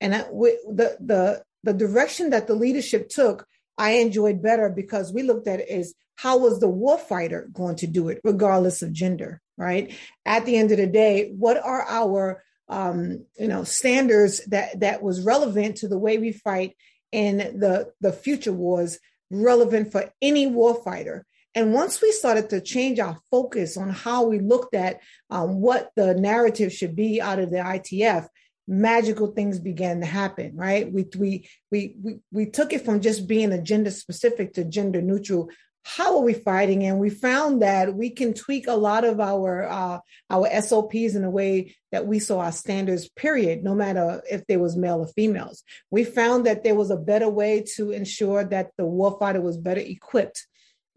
And 0.00 0.14
the 0.14 0.96
the 0.98 1.42
the 1.62 1.74
direction 1.74 2.30
that 2.30 2.46
the 2.46 2.54
leadership 2.54 3.08
took, 3.08 3.46
I 3.76 3.92
enjoyed 3.92 4.42
better 4.42 4.68
because 4.68 5.12
we 5.12 5.22
looked 5.22 5.46
at 5.46 5.60
it 5.60 5.68
as 5.68 5.94
how 6.16 6.38
was 6.38 6.58
the 6.58 6.68
warfighter 6.68 7.52
going 7.52 7.76
to 7.76 7.86
do 7.86 8.08
it, 8.08 8.20
regardless 8.24 8.82
of 8.82 8.92
gender, 8.92 9.40
right? 9.58 9.94
At 10.24 10.46
the 10.46 10.56
end 10.56 10.70
of 10.70 10.78
the 10.78 10.86
day, 10.86 11.30
what 11.36 11.62
are 11.62 11.82
our 11.82 12.42
um, 12.70 13.24
you 13.38 13.48
know 13.48 13.64
standards 13.64 14.44
that 14.46 14.80
that 14.80 15.02
was 15.02 15.24
relevant 15.24 15.78
to 15.78 15.88
the 15.88 15.98
way 15.98 16.18
we 16.18 16.32
fight 16.32 16.76
in 17.12 17.38
the 17.38 17.92
the 18.00 18.12
future 18.12 18.52
wars 18.52 18.98
relevant 19.30 19.92
for 19.92 20.10
any 20.22 20.46
warfighter 20.46 21.22
and 21.54 21.72
once 21.72 22.00
we 22.00 22.12
started 22.12 22.50
to 22.50 22.60
change 22.60 23.00
our 23.00 23.18
focus 23.32 23.76
on 23.76 23.90
how 23.90 24.24
we 24.24 24.38
looked 24.38 24.74
at 24.74 25.00
um, 25.30 25.60
what 25.60 25.90
the 25.96 26.14
narrative 26.14 26.72
should 26.72 26.94
be 26.94 27.20
out 27.20 27.38
of 27.40 27.50
the 27.50 27.56
ITF, 27.56 28.28
magical 28.68 29.28
things 29.28 29.58
began 29.58 30.00
to 30.00 30.06
happen. 30.06 30.54
Right? 30.54 30.92
We 30.92 31.06
we 31.18 31.48
we 31.72 31.96
we 32.00 32.18
we 32.30 32.46
took 32.46 32.72
it 32.72 32.84
from 32.84 33.00
just 33.00 33.26
being 33.26 33.52
a 33.52 33.60
gender 33.60 33.90
specific 33.90 34.54
to 34.54 34.64
gender 34.64 35.02
neutral. 35.02 35.50
How 35.96 36.16
are 36.18 36.22
we 36.22 36.34
fighting? 36.34 36.84
And 36.84 36.98
we 36.98 37.08
found 37.08 37.62
that 37.62 37.94
we 37.94 38.10
can 38.10 38.34
tweak 38.34 38.66
a 38.66 38.74
lot 38.74 39.04
of 39.04 39.20
our 39.20 39.66
uh, 39.66 40.00
our 40.28 40.60
SOPs 40.60 41.14
in 41.14 41.24
a 41.24 41.30
way 41.30 41.74
that 41.92 42.06
we 42.06 42.18
saw 42.18 42.40
our 42.40 42.52
standards. 42.52 43.08
Period. 43.08 43.64
No 43.64 43.74
matter 43.74 44.22
if 44.30 44.46
there 44.46 44.58
was 44.58 44.76
male 44.76 45.00
or 45.00 45.06
females, 45.06 45.64
we 45.90 46.04
found 46.04 46.44
that 46.44 46.62
there 46.62 46.74
was 46.74 46.90
a 46.90 46.96
better 46.96 47.30
way 47.30 47.64
to 47.76 47.92
ensure 47.92 48.44
that 48.44 48.72
the 48.76 48.84
warfighter 48.84 49.40
was 49.40 49.56
better 49.56 49.80
equipped 49.80 50.46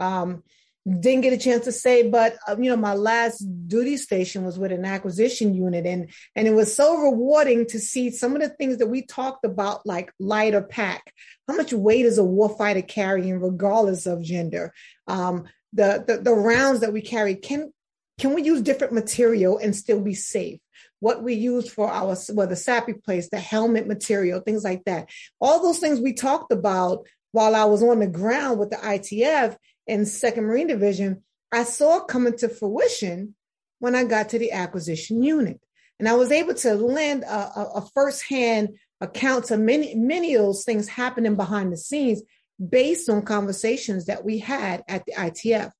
um, 0.01 0.43
didn't 0.87 1.21
get 1.21 1.33
a 1.33 1.37
chance 1.37 1.65
to 1.65 1.71
say, 1.71 2.09
but 2.09 2.37
uh, 2.47 2.55
you 2.57 2.69
know, 2.69 2.75
my 2.75 2.95
last 2.95 3.39
duty 3.67 3.97
station 3.97 4.43
was 4.43 4.57
with 4.57 4.71
an 4.71 4.83
acquisition 4.83 5.53
unit, 5.53 5.85
and 5.85 6.09
and 6.35 6.47
it 6.47 6.53
was 6.53 6.75
so 6.75 6.97
rewarding 6.97 7.67
to 7.67 7.79
see 7.79 8.09
some 8.09 8.35
of 8.35 8.41
the 8.41 8.49
things 8.49 8.77
that 8.77 8.87
we 8.87 9.03
talked 9.03 9.45
about, 9.45 9.85
like 9.85 10.11
lighter 10.19 10.61
pack. 10.61 11.13
How 11.47 11.55
much 11.55 11.71
weight 11.71 12.05
is 12.05 12.17
a 12.17 12.23
warfighter 12.23 12.87
carrying, 12.87 13.39
regardless 13.39 14.07
of 14.07 14.23
gender? 14.23 14.73
Um, 15.07 15.47
the, 15.73 16.03
the 16.05 16.17
the 16.17 16.33
rounds 16.33 16.79
that 16.79 16.93
we 16.93 17.01
carry 17.01 17.35
can 17.35 17.71
can 18.17 18.33
we 18.33 18.41
use 18.41 18.61
different 18.61 18.93
material 18.93 19.59
and 19.59 19.75
still 19.75 20.01
be 20.01 20.15
safe? 20.15 20.59
What 20.99 21.23
we 21.23 21.35
use 21.35 21.71
for 21.71 21.91
our 21.91 22.15
well, 22.29 22.47
the 22.47 22.55
SAPI 22.55 23.03
plates, 23.03 23.29
the 23.29 23.39
helmet 23.39 23.87
material, 23.87 24.39
things 24.39 24.63
like 24.63 24.83
that. 24.85 25.09
All 25.39 25.61
those 25.61 25.79
things 25.79 25.99
we 25.99 26.13
talked 26.13 26.51
about 26.51 27.05
while 27.31 27.55
I 27.55 27.65
was 27.65 27.81
on 27.83 27.99
the 27.99 28.07
ground 28.07 28.59
with 28.59 28.71
the 28.71 28.77
ITF 28.77 29.55
in 29.87 30.05
Second 30.05 30.45
Marine 30.45 30.67
Division, 30.67 31.23
I 31.51 31.63
saw 31.63 32.01
coming 32.01 32.37
to 32.37 32.49
fruition 32.49 33.35
when 33.79 33.95
I 33.95 34.03
got 34.03 34.29
to 34.29 34.39
the 34.39 34.51
acquisition 34.51 35.23
unit. 35.23 35.59
And 35.99 36.07
I 36.07 36.15
was 36.15 36.31
able 36.31 36.53
to 36.55 36.73
lend 36.75 37.23
a, 37.23 37.59
a, 37.59 37.71
a 37.75 37.89
firsthand 37.93 38.77
account 39.01 39.51
of 39.51 39.59
many, 39.59 39.95
many 39.95 40.35
of 40.35 40.43
those 40.43 40.63
things 40.63 40.87
happening 40.87 41.35
behind 41.35 41.71
the 41.71 41.77
scenes 41.77 42.21
based 42.69 43.09
on 43.09 43.23
conversations 43.23 44.05
that 44.05 44.23
we 44.23 44.37
had 44.37 44.83
at 44.87 45.05
the 45.05 45.13
ITF. 45.13 45.71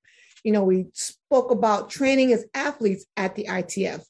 You 0.43 0.51
know, 0.51 0.63
we 0.63 0.87
spoke 0.93 1.51
about 1.51 1.89
training 1.89 2.33
as 2.33 2.45
athletes 2.53 3.05
at 3.15 3.35
the 3.35 3.45
ITF. 3.45 4.03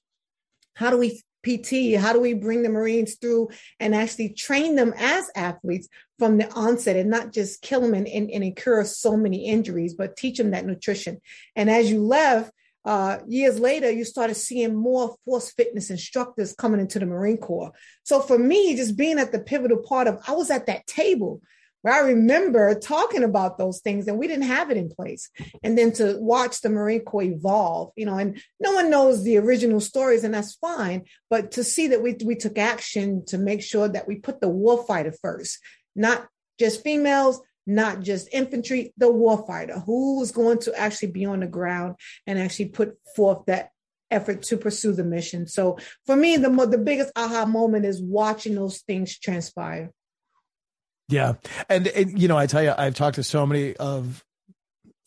How 0.76 0.90
do 0.90 0.98
we 0.98 1.22
PT? 1.44 1.96
How 1.96 2.14
do 2.14 2.20
we 2.20 2.34
bring 2.34 2.64
the 2.64 2.70
Marines 2.70 3.16
through 3.16 3.50
and 3.80 3.96
actually 3.96 4.30
train 4.30 4.76
them 4.76 4.94
as 4.98 5.30
athletes 5.36 5.88
from 6.20 6.38
the 6.38 6.52
onset 6.54 6.96
and 6.96 7.10
not 7.10 7.34
just 7.34 7.62
kill 7.62 7.82
them 7.82 7.94
and, 7.94 8.08
and, 8.08 8.30
and 8.30 8.44
incur 8.44 8.84
so 8.84 9.18
many 9.18 9.46
injuries, 9.46 9.94
but 9.94 10.18
teach 10.18 10.38
them 10.38 10.52
that 10.52 10.66
nutrition? 10.66 11.22
And 11.56 11.70
as 11.70 11.92
you 11.92 12.04
left, 12.04 12.52
uh, 12.84 13.20
years 13.28 13.60
later, 13.60 13.92
you 13.92 14.04
started 14.04 14.36
seeing 14.36 14.76
more 14.76 15.16
force 15.26 15.52
fitness 15.52 15.92
instructors 15.92 16.54
coming 16.54 16.80
into 16.80 17.00
the 17.00 17.06
Marine 17.06 17.38
Corps. 17.38 17.72
So 18.04 18.22
for 18.22 18.40
me, 18.40 18.76
just 18.76 18.98
being 18.98 19.20
at 19.20 19.32
the 19.32 19.40
pivotal 19.40 19.78
part 19.78 20.08
of, 20.08 20.20
I 20.28 20.32
was 20.32 20.50
at 20.50 20.66
that 20.66 20.88
table 20.88 21.42
where 21.82 21.94
I 21.94 22.00
remember 22.00 22.74
talking 22.76 23.24
about 23.24 23.58
those 23.58 23.82
things 23.82 24.08
and 24.08 24.18
we 24.18 24.28
didn't 24.28 24.46
have 24.46 24.70
it 24.70 24.78
in 24.78 24.90
place. 24.90 25.30
And 25.64 25.78
then 25.78 25.92
to 25.94 26.18
watch 26.20 26.62
the 26.62 26.70
Marine 26.70 27.02
Corps 27.02 27.24
evolve, 27.24 27.92
you 27.96 28.06
know, 28.06 28.18
and 28.18 28.42
no 28.60 28.74
one 28.74 28.90
knows 28.90 29.24
the 29.24 29.38
original 29.38 29.80
stories 29.80 30.24
and 30.24 30.34
that's 30.34 30.56
fine. 30.56 31.06
But 31.30 31.52
to 31.52 31.64
see 31.64 31.88
that 31.88 32.02
we, 32.02 32.16
we 32.24 32.36
took 32.36 32.58
action 32.58 33.26
to 33.28 33.38
make 33.38 33.62
sure 33.62 33.88
that 33.88 34.08
we 34.08 34.16
put 34.16 34.42
the 34.42 34.50
warfighter 34.50 35.16
first, 35.22 35.60
not 35.96 36.28
just 36.60 36.84
females, 36.84 37.42
not 37.66 38.02
just 38.02 38.30
infantry, 38.32 38.94
the 38.98 39.12
warfighter 39.12 39.84
who 39.86 40.20
was 40.20 40.32
going 40.32 40.60
to 40.60 40.80
actually 40.80 41.12
be 41.12 41.26
on 41.26 41.42
the 41.42 41.48
ground 41.48 41.96
and 42.28 42.40
actually 42.40 42.70
put 42.70 42.98
forth 43.16 43.46
that 43.48 43.70
effort 44.10 44.44
to 44.44 44.58
pursue 44.58 44.92
the 44.92 45.04
mission. 45.04 45.48
So 45.48 45.78
for 46.06 46.16
me, 46.16 46.38
the 46.38 46.50
the 46.66 46.78
biggest 46.78 47.12
aha 47.16 47.46
moment 47.46 47.86
is 47.86 48.02
watching 48.02 48.56
those 48.56 48.82
things 48.82 49.18
transpire. 49.18 49.92
Yeah, 51.12 51.34
and, 51.70 51.88
and 51.88 52.20
you 52.20 52.28
know, 52.28 52.38
I 52.38 52.48
tell 52.48 52.64
you, 52.64 52.74
I've 52.78 52.96
talked 52.96 53.16
to 53.16 53.24
so 53.24 53.46
many 53.46 53.76
of 53.76 54.24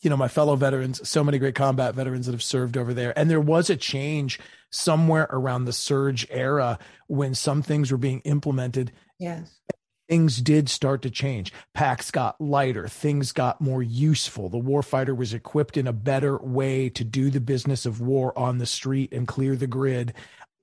you 0.01 0.09
know 0.09 0.17
my 0.17 0.27
fellow 0.27 0.55
veterans, 0.55 1.07
so 1.07 1.23
many 1.23 1.39
great 1.39 1.55
combat 1.55 1.95
veterans 1.95 2.27
that 2.27 2.33
have 2.33 2.43
served 2.43 2.77
over 2.77 2.93
there, 2.93 3.17
and 3.17 3.29
there 3.29 3.41
was 3.41 3.69
a 3.69 3.75
change 3.75 4.39
somewhere 4.71 5.27
around 5.29 5.65
the 5.65 5.73
surge 5.73 6.27
era 6.29 6.79
when 7.07 7.33
some 7.33 7.61
things 7.61 7.91
were 7.91 7.97
being 7.97 8.21
implemented. 8.21 8.91
Yes 9.19 9.59
things 10.07 10.41
did 10.41 10.69
start 10.69 11.01
to 11.01 11.09
change. 11.09 11.51
Packs 11.73 12.11
got 12.11 12.39
lighter, 12.39 12.87
things 12.87 13.31
got 13.31 13.61
more 13.61 13.81
useful. 13.81 14.49
The 14.49 14.59
warfighter 14.59 15.15
was 15.15 15.33
equipped 15.33 15.77
in 15.77 15.87
a 15.87 15.93
better 15.93 16.37
way 16.37 16.89
to 16.89 17.03
do 17.03 17.29
the 17.29 17.41
business 17.41 17.85
of 17.85 18.01
war 18.01 18.37
on 18.37 18.57
the 18.57 18.65
street 18.65 19.13
and 19.13 19.27
clear 19.27 19.55
the 19.55 19.67
grid. 19.67 20.13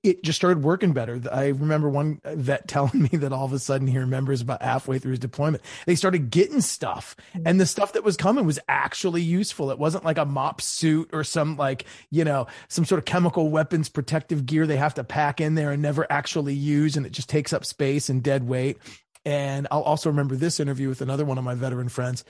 It 0.03 0.23
just 0.23 0.35
started 0.35 0.63
working 0.63 0.91
better. 0.91 1.21
I 1.31 1.47
remember 1.47 1.89
one 1.89 2.19
vet 2.25 2.67
telling 2.67 3.03
me 3.03 3.09
that 3.13 3.31
all 3.31 3.45
of 3.45 3.53
a 3.53 3.59
sudden 3.59 3.87
he 3.87 3.97
remembers 3.97 4.41
about 4.41 4.61
halfway 4.61 4.99
through 4.99 5.11
his 5.11 5.19
deployment, 5.19 5.63
they 5.85 5.95
started 5.95 6.29
getting 6.29 6.61
stuff 6.61 7.15
mm-hmm. 7.33 7.47
and 7.47 7.59
the 7.59 7.65
stuff 7.65 7.93
that 7.93 8.03
was 8.03 8.17
coming 8.17 8.45
was 8.45 8.59
actually 8.67 9.21
useful. 9.21 9.71
It 9.71 9.79
wasn't 9.79 10.03
like 10.03 10.17
a 10.17 10.25
MOPP 10.25 10.61
suit 10.61 11.09
or 11.13 11.23
some 11.23 11.55
like, 11.55 11.85
you 12.09 12.25
know, 12.25 12.47
some 12.67 12.85
sort 12.85 12.99
of 12.99 13.05
chemical 13.05 13.49
weapons 13.49 13.89
protective 13.89 14.45
gear 14.45 14.67
they 14.67 14.77
have 14.77 14.95
to 14.95 15.03
pack 15.03 15.39
in 15.39 15.55
there 15.55 15.71
and 15.71 15.81
never 15.81 16.05
actually 16.11 16.53
use. 16.53 16.97
And 16.97 17.05
it 17.05 17.13
just 17.13 17.29
takes 17.29 17.53
up 17.53 17.65
space 17.65 18.09
and 18.09 18.21
dead 18.21 18.47
weight 18.47 18.77
and 19.25 19.67
I'll 19.71 19.83
also 19.83 20.09
remember 20.09 20.35
this 20.35 20.59
interview 20.59 20.89
with 20.89 21.01
another 21.01 21.25
one 21.25 21.37
of 21.37 21.43
my 21.43 21.55
veteran 21.55 21.89
friends, 21.89 22.25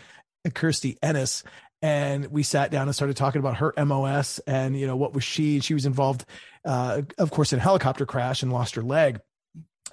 Kirstie 0.47 0.97
Ennis. 1.01 1.43
And 1.83 2.27
we 2.27 2.41
sat 2.41 2.71
down 2.71 2.87
and 2.87 2.95
started 2.95 3.15
talking 3.17 3.39
about 3.39 3.57
her 3.57 3.73
MOS 3.77 4.39
and, 4.47 4.79
you 4.79 4.87
know, 4.87 4.95
what 4.95 5.13
was 5.13 5.23
she? 5.23 5.59
She 5.59 5.75
was 5.75 5.85
involved, 5.85 6.25
uh, 6.65 7.01
of 7.19 7.29
course, 7.29 7.53
in 7.53 7.59
a 7.59 7.61
helicopter 7.61 8.05
crash 8.05 8.41
and 8.41 8.51
lost 8.51 8.75
her 8.75 8.81
leg 8.81 9.19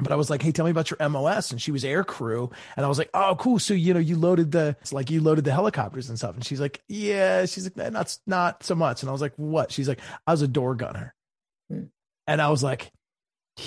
but 0.02 0.12
I 0.12 0.16
was 0.16 0.30
like, 0.30 0.42
"Hey, 0.42 0.52
tell 0.52 0.64
me 0.64 0.70
about 0.70 0.90
your 0.90 1.08
MOS." 1.08 1.50
And 1.50 1.60
she 1.60 1.72
was 1.72 1.84
air 1.84 2.04
crew, 2.04 2.50
and 2.76 2.84
I 2.84 2.88
was 2.88 2.98
like, 2.98 3.10
"Oh, 3.14 3.36
cool. 3.38 3.58
So 3.58 3.74
you 3.74 3.94
know, 3.94 4.00
you 4.00 4.16
loaded 4.16 4.52
the 4.52 4.76
it's 4.80 4.92
like 4.92 5.10
you 5.10 5.20
loaded 5.20 5.44
the 5.44 5.52
helicopters 5.52 6.08
and 6.08 6.18
stuff." 6.18 6.34
And 6.34 6.44
she's 6.44 6.60
like, 6.60 6.82
"Yeah." 6.88 7.46
She's 7.46 7.64
like, 7.64 7.92
"Not 7.92 8.16
not 8.26 8.62
so 8.62 8.74
much." 8.74 9.02
And 9.02 9.08
I 9.08 9.12
was 9.12 9.20
like, 9.20 9.34
"What?" 9.36 9.72
She's 9.72 9.88
like, 9.88 10.00
"I 10.26 10.32
was 10.32 10.42
a 10.42 10.48
door 10.48 10.74
gunner," 10.74 11.14
hmm. 11.68 11.84
and 12.26 12.40
I 12.40 12.50
was 12.50 12.62
like, 12.62 12.90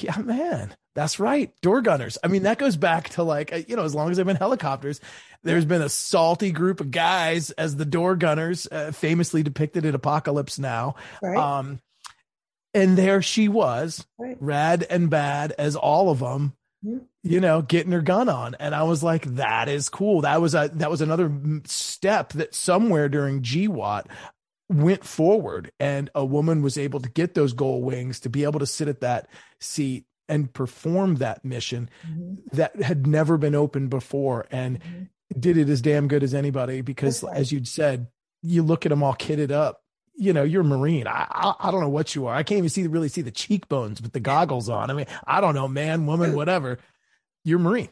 "Yeah, 0.01 0.17
man." 0.17 0.75
That's 0.95 1.19
right. 1.19 1.51
Door 1.61 1.81
gunners. 1.81 2.17
I 2.23 2.27
mean, 2.27 2.43
that 2.43 2.59
goes 2.59 2.77
back 2.77 3.09
to 3.09 3.23
like, 3.23 3.51
uh, 3.51 3.61
you 3.67 3.75
know, 3.75 3.83
as 3.83 3.95
long 3.95 4.11
as 4.11 4.19
I've 4.19 4.27
been 4.27 4.35
helicopters, 4.35 5.01
there's 5.41 5.65
been 5.65 5.81
a 5.81 5.89
salty 5.89 6.51
group 6.51 6.81
of 6.81 6.91
guys 6.91 7.49
as 7.51 7.75
the 7.75 7.85
door 7.85 8.15
gunners, 8.15 8.67
uh, 8.71 8.91
famously 8.91 9.41
depicted 9.41 9.85
in 9.85 9.95
Apocalypse 9.95 10.59
Now. 10.59 10.95
Right. 11.21 11.35
Um, 11.35 11.79
and 12.75 12.97
there 12.97 13.21
she 13.21 13.47
was, 13.47 14.05
right. 14.19 14.37
rad 14.39 14.85
and 14.87 15.09
bad 15.09 15.53
as 15.57 15.75
all 15.75 16.11
of 16.11 16.19
them, 16.19 16.53
mm-hmm. 16.85 17.05
you 17.23 17.39
know, 17.39 17.63
getting 17.63 17.91
her 17.91 18.01
gun 18.01 18.29
on. 18.29 18.55
And 18.59 18.75
I 18.75 18.83
was 18.83 19.01
like, 19.01 19.25
that 19.35 19.69
is 19.69 19.89
cool. 19.89 20.21
That 20.21 20.41
was 20.41 20.53
a, 20.53 20.69
that 20.73 20.91
was 20.91 21.01
another 21.01 21.31
step 21.65 22.33
that 22.33 22.53
somewhere 22.53 23.09
during 23.09 23.41
GWOT 23.41 24.05
went 24.73 25.03
forward 25.03 25.71
and 25.79 26.09
a 26.15 26.25
woman 26.25 26.61
was 26.61 26.77
able 26.77 26.99
to 26.99 27.09
get 27.09 27.33
those 27.33 27.53
gold 27.53 27.83
wings 27.83 28.19
to 28.21 28.29
be 28.29 28.43
able 28.43 28.59
to 28.59 28.65
sit 28.65 28.87
at 28.87 29.01
that 29.01 29.27
seat 29.59 30.05
and 30.29 30.53
perform 30.53 31.15
that 31.15 31.43
mission 31.43 31.89
mm-hmm. 32.07 32.35
that 32.55 32.81
had 32.81 33.05
never 33.05 33.37
been 33.37 33.55
opened 33.55 33.89
before 33.89 34.45
and 34.51 34.79
mm-hmm. 34.79 35.39
did 35.39 35.57
it 35.57 35.69
as 35.69 35.81
damn 35.81 36.07
good 36.07 36.23
as 36.23 36.33
anybody 36.33 36.81
because 36.81 37.23
right. 37.23 37.35
as 37.35 37.51
you'd 37.51 37.67
said 37.67 38.07
you 38.41 38.63
look 38.63 38.85
at 38.85 38.89
them 38.89 39.03
all 39.03 39.15
kitted 39.15 39.51
up. 39.51 39.81
You 40.15 40.31
know 40.31 40.43
you're 40.43 40.61
a 40.61 40.65
marine. 40.65 41.07
I, 41.07 41.25
I, 41.27 41.55
I 41.59 41.71
don't 41.71 41.81
know 41.81 41.89
what 41.89 42.13
you 42.13 42.27
are. 42.27 42.35
I 42.35 42.43
can't 42.43 42.59
even 42.59 42.69
see 42.69 42.85
really 42.85 43.09
see 43.09 43.21
the 43.21 43.31
cheekbones 43.31 43.99
with 43.99 44.13
the 44.13 44.19
goggles 44.19 44.69
on. 44.69 44.91
I 44.91 44.93
mean 44.93 45.07
i 45.25 45.41
don't 45.41 45.55
know 45.55 45.67
man 45.67 46.05
woman 46.05 46.35
whatever. 46.35 46.79
You're 47.43 47.59
marine 47.59 47.89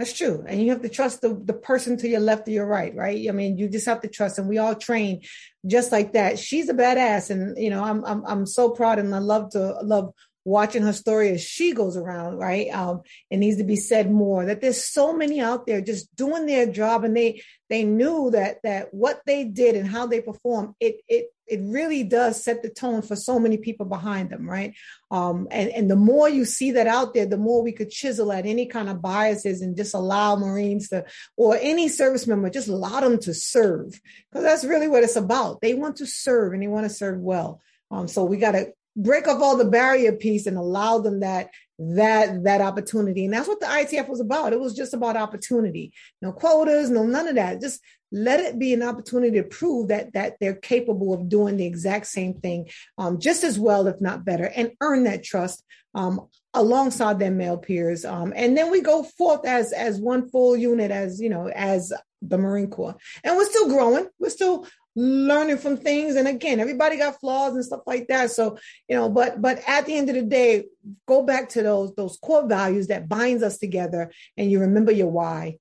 that's 0.00 0.16
true. 0.16 0.44
And 0.46 0.62
you 0.62 0.70
have 0.70 0.82
to 0.82 0.88
trust 0.88 1.20
the, 1.20 1.34
the 1.34 1.52
person 1.52 1.96
to 1.98 2.08
your 2.08 2.20
left 2.20 2.48
or 2.48 2.52
your 2.52 2.66
right, 2.66 2.94
right? 2.94 3.28
I 3.28 3.32
mean, 3.32 3.58
you 3.58 3.68
just 3.68 3.86
have 3.86 4.00
to 4.00 4.08
trust 4.08 4.38
and 4.38 4.48
we 4.48 4.58
all 4.58 4.74
train 4.74 5.22
just 5.66 5.92
like 5.92 6.14
that. 6.14 6.38
She's 6.38 6.68
a 6.68 6.74
badass. 6.74 7.30
And, 7.30 7.58
you 7.58 7.70
know, 7.70 7.84
I'm, 7.84 8.04
I'm, 8.04 8.24
I'm 8.24 8.46
so 8.46 8.70
proud 8.70 8.98
and 8.98 9.14
I 9.14 9.18
love 9.18 9.50
to 9.50 9.78
love 9.82 10.14
watching 10.44 10.82
her 10.82 10.92
story 10.92 11.30
as 11.30 11.42
she 11.42 11.72
goes 11.72 11.96
around, 11.96 12.38
right? 12.38 12.68
Um, 12.70 13.02
it 13.30 13.36
needs 13.36 13.58
to 13.58 13.64
be 13.64 13.76
said 13.76 14.10
more 14.10 14.46
that 14.46 14.60
there's 14.60 14.82
so 14.82 15.12
many 15.12 15.40
out 15.40 15.66
there 15.66 15.80
just 15.80 16.14
doing 16.16 16.46
their 16.46 16.66
job 16.66 17.04
and 17.04 17.16
they 17.16 17.42
they 17.68 17.84
knew 17.84 18.30
that 18.30 18.58
that 18.62 18.92
what 18.92 19.20
they 19.26 19.44
did 19.44 19.76
and 19.76 19.86
how 19.86 20.06
they 20.06 20.20
perform, 20.20 20.74
it 20.80 20.96
it 21.08 21.26
it 21.50 21.60
really 21.62 22.04
does 22.04 22.42
set 22.42 22.62
the 22.62 22.70
tone 22.70 23.02
for 23.02 23.16
so 23.16 23.38
many 23.38 23.56
people 23.56 23.86
behind 23.86 24.30
them, 24.30 24.48
right? 24.48 24.74
Um, 25.10 25.48
and, 25.50 25.70
and 25.70 25.90
the 25.90 25.96
more 25.96 26.28
you 26.28 26.44
see 26.44 26.70
that 26.72 26.86
out 26.86 27.12
there, 27.12 27.26
the 27.26 27.36
more 27.36 27.62
we 27.62 27.72
could 27.72 27.90
chisel 27.90 28.32
at 28.32 28.46
any 28.46 28.66
kind 28.66 28.88
of 28.88 29.02
biases 29.02 29.60
and 29.60 29.76
just 29.76 29.94
allow 29.94 30.36
Marines 30.36 30.88
to, 30.90 31.04
or 31.36 31.58
any 31.60 31.88
service 31.88 32.26
member, 32.26 32.48
just 32.50 32.68
allow 32.68 33.00
them 33.00 33.18
to 33.18 33.34
serve. 33.34 34.00
Because 34.30 34.44
that's 34.44 34.64
really 34.64 34.88
what 34.88 35.02
it's 35.02 35.16
about. 35.16 35.60
They 35.60 35.74
want 35.74 35.96
to 35.96 36.06
serve 36.06 36.52
and 36.52 36.62
they 36.62 36.68
want 36.68 36.84
to 36.84 36.94
serve 36.94 37.18
well. 37.18 37.60
Um, 37.90 38.06
so 38.06 38.24
we 38.24 38.36
got 38.36 38.52
to 38.52 38.72
break 38.96 39.26
off 39.28 39.40
all 39.40 39.56
the 39.56 39.64
barrier 39.64 40.12
piece 40.12 40.46
and 40.46 40.56
allow 40.56 40.98
them 40.98 41.20
that 41.20 41.50
that 41.80 42.44
that 42.44 42.60
opportunity. 42.60 43.24
And 43.24 43.32
that's 43.32 43.48
what 43.48 43.60
the 43.60 43.66
ITF 43.66 44.08
was 44.08 44.20
about. 44.20 44.52
It 44.52 44.60
was 44.60 44.74
just 44.74 44.92
about 44.92 45.16
opportunity. 45.16 45.92
No 46.20 46.32
quotas 46.32 46.90
no 46.90 47.04
none 47.04 47.26
of 47.26 47.36
that. 47.36 47.60
Just 47.60 47.80
let 48.12 48.40
it 48.40 48.58
be 48.58 48.74
an 48.74 48.82
opportunity 48.82 49.40
to 49.40 49.44
prove 49.44 49.88
that 49.88 50.12
that 50.12 50.36
they're 50.40 50.54
capable 50.54 51.14
of 51.14 51.28
doing 51.28 51.56
the 51.56 51.66
exact 51.66 52.06
same 52.06 52.34
thing 52.34 52.68
um, 52.98 53.18
just 53.18 53.44
as 53.44 53.58
well 53.58 53.86
if 53.86 54.00
not 54.00 54.24
better 54.24 54.50
and 54.54 54.72
earn 54.80 55.04
that 55.04 55.22
trust 55.22 55.64
um, 55.94 56.28
alongside 56.54 57.18
their 57.18 57.30
male 57.30 57.56
peers. 57.56 58.04
Um, 58.04 58.32
and 58.36 58.56
then 58.56 58.70
we 58.70 58.82
go 58.82 59.02
forth 59.02 59.46
as 59.46 59.72
as 59.72 59.98
one 59.98 60.28
full 60.28 60.56
unit 60.56 60.90
as 60.90 61.20
you 61.20 61.30
know 61.30 61.48
as 61.48 61.92
the 62.22 62.36
marine 62.36 62.68
corps. 62.68 62.96
And 63.24 63.36
we're 63.36 63.48
still 63.48 63.68
growing. 63.68 64.06
We're 64.18 64.28
still 64.28 64.66
learning 65.00 65.58
from 65.58 65.76
things. 65.76 66.16
And 66.16 66.28
again 66.28 66.60
everybody 66.60 66.96
got 66.96 67.20
flaws 67.20 67.54
and 67.54 67.64
stuff 67.64 67.82
like 67.86 68.08
that. 68.08 68.30
So 68.30 68.58
you 68.88 68.96
know 68.96 69.08
but 69.08 69.40
but 69.40 69.62
at 69.66 69.86
the 69.86 69.96
end 69.96 70.08
of 70.08 70.14
the 70.14 70.22
day 70.22 70.66
go 71.06 71.22
back 71.22 71.48
to 71.50 71.62
those 71.62 71.94
those 71.94 72.18
core 72.22 72.46
values 72.46 72.88
that 72.88 73.08
binds 73.08 73.42
us 73.42 73.58
together 73.58 74.12
and 74.36 74.50
you 74.50 74.60
remember 74.60 74.92
your 74.92 75.08
why 75.08 75.56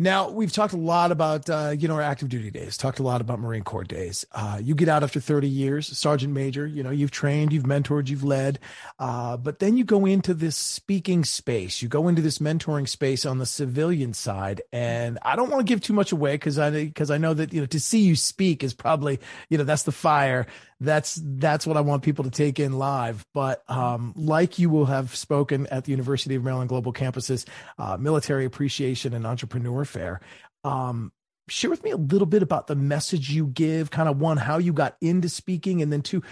now 0.00 0.30
we've 0.30 0.50
talked 0.50 0.72
a 0.72 0.78
lot 0.78 1.12
about 1.12 1.50
uh, 1.50 1.74
you 1.78 1.86
know 1.86 1.94
our 1.94 2.00
active 2.00 2.30
duty 2.30 2.50
days. 2.50 2.78
Talked 2.78 3.00
a 3.00 3.02
lot 3.02 3.20
about 3.20 3.38
Marine 3.38 3.62
Corps 3.62 3.84
days. 3.84 4.24
Uh, 4.32 4.58
you 4.60 4.74
get 4.74 4.88
out 4.88 5.02
after 5.02 5.20
30 5.20 5.46
years, 5.46 5.86
sergeant 5.96 6.32
major. 6.32 6.66
You 6.66 6.82
know 6.82 6.90
you've 6.90 7.10
trained, 7.10 7.52
you've 7.52 7.64
mentored, 7.64 8.08
you've 8.08 8.24
led, 8.24 8.58
uh, 8.98 9.36
but 9.36 9.58
then 9.58 9.76
you 9.76 9.84
go 9.84 10.06
into 10.06 10.32
this 10.32 10.56
speaking 10.56 11.22
space. 11.22 11.82
You 11.82 11.88
go 11.88 12.08
into 12.08 12.22
this 12.22 12.38
mentoring 12.38 12.88
space 12.88 13.26
on 13.26 13.36
the 13.36 13.46
civilian 13.46 14.14
side, 14.14 14.62
and 14.72 15.18
I 15.20 15.36
don't 15.36 15.50
want 15.50 15.66
to 15.66 15.70
give 15.70 15.82
too 15.82 15.92
much 15.92 16.12
away 16.12 16.32
because 16.32 16.58
I 16.58 16.70
because 16.70 17.10
I 17.10 17.18
know 17.18 17.34
that 17.34 17.52
you 17.52 17.60
know 17.60 17.66
to 17.66 17.78
see 17.78 18.00
you 18.00 18.16
speak 18.16 18.64
is 18.64 18.72
probably 18.72 19.20
you 19.50 19.58
know 19.58 19.64
that's 19.64 19.82
the 19.82 19.92
fire 19.92 20.46
that's 20.80 21.20
that's 21.22 21.66
what 21.66 21.76
I 21.76 21.82
want 21.82 22.02
people 22.02 22.24
to 22.24 22.30
take 22.30 22.58
in 22.58 22.78
live. 22.78 23.26
But 23.34 23.62
um, 23.68 24.14
like 24.16 24.58
you 24.58 24.70
will 24.70 24.86
have 24.86 25.14
spoken 25.14 25.66
at 25.66 25.84
the 25.84 25.90
University 25.90 26.34
of 26.34 26.42
Maryland 26.42 26.70
Global 26.70 26.92
Campuses 26.92 27.46
uh, 27.78 27.96
Military 27.98 28.46
Appreciation 28.46 29.12
and 29.12 29.26
Entrepreneur 29.26 29.84
Fair. 29.90 30.20
Um, 30.64 31.12
share 31.48 31.70
with 31.70 31.82
me 31.82 31.90
a 31.90 31.96
little 31.96 32.26
bit 32.26 32.42
about 32.42 32.68
the 32.68 32.76
message 32.76 33.30
you 33.30 33.46
give. 33.46 33.90
Kind 33.90 34.08
of 34.08 34.18
one, 34.18 34.36
how 34.36 34.58
you 34.58 34.72
got 34.72 34.96
into 35.00 35.28
speaking, 35.28 35.82
and 35.82 35.92
then 35.92 36.02
two, 36.02 36.22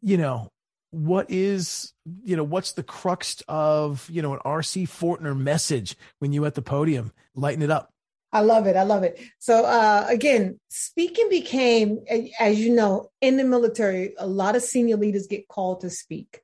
you 0.00 0.16
know, 0.16 0.52
what 0.90 1.26
is 1.30 1.92
you 2.22 2.36
know 2.36 2.44
what's 2.44 2.72
the 2.72 2.82
crux 2.82 3.42
of 3.48 4.08
you 4.08 4.22
know 4.22 4.34
an 4.34 4.40
RC 4.44 4.88
Fortner 4.88 5.36
message 5.36 5.96
when 6.20 6.32
you 6.32 6.46
at 6.46 6.54
the 6.54 6.62
podium 6.62 7.12
lighten 7.34 7.62
it 7.62 7.70
up. 7.70 7.92
I 8.30 8.40
love 8.40 8.66
it. 8.66 8.76
I 8.76 8.82
love 8.82 9.02
it. 9.04 9.18
So 9.38 9.64
uh, 9.64 10.06
again, 10.08 10.60
speaking 10.68 11.28
became, 11.30 12.00
as 12.38 12.60
you 12.60 12.74
know, 12.74 13.10
in 13.22 13.38
the 13.38 13.44
military, 13.44 14.14
a 14.18 14.26
lot 14.26 14.54
of 14.54 14.62
senior 14.62 14.98
leaders 14.98 15.26
get 15.26 15.48
called 15.48 15.80
to 15.80 15.90
speak. 15.90 16.40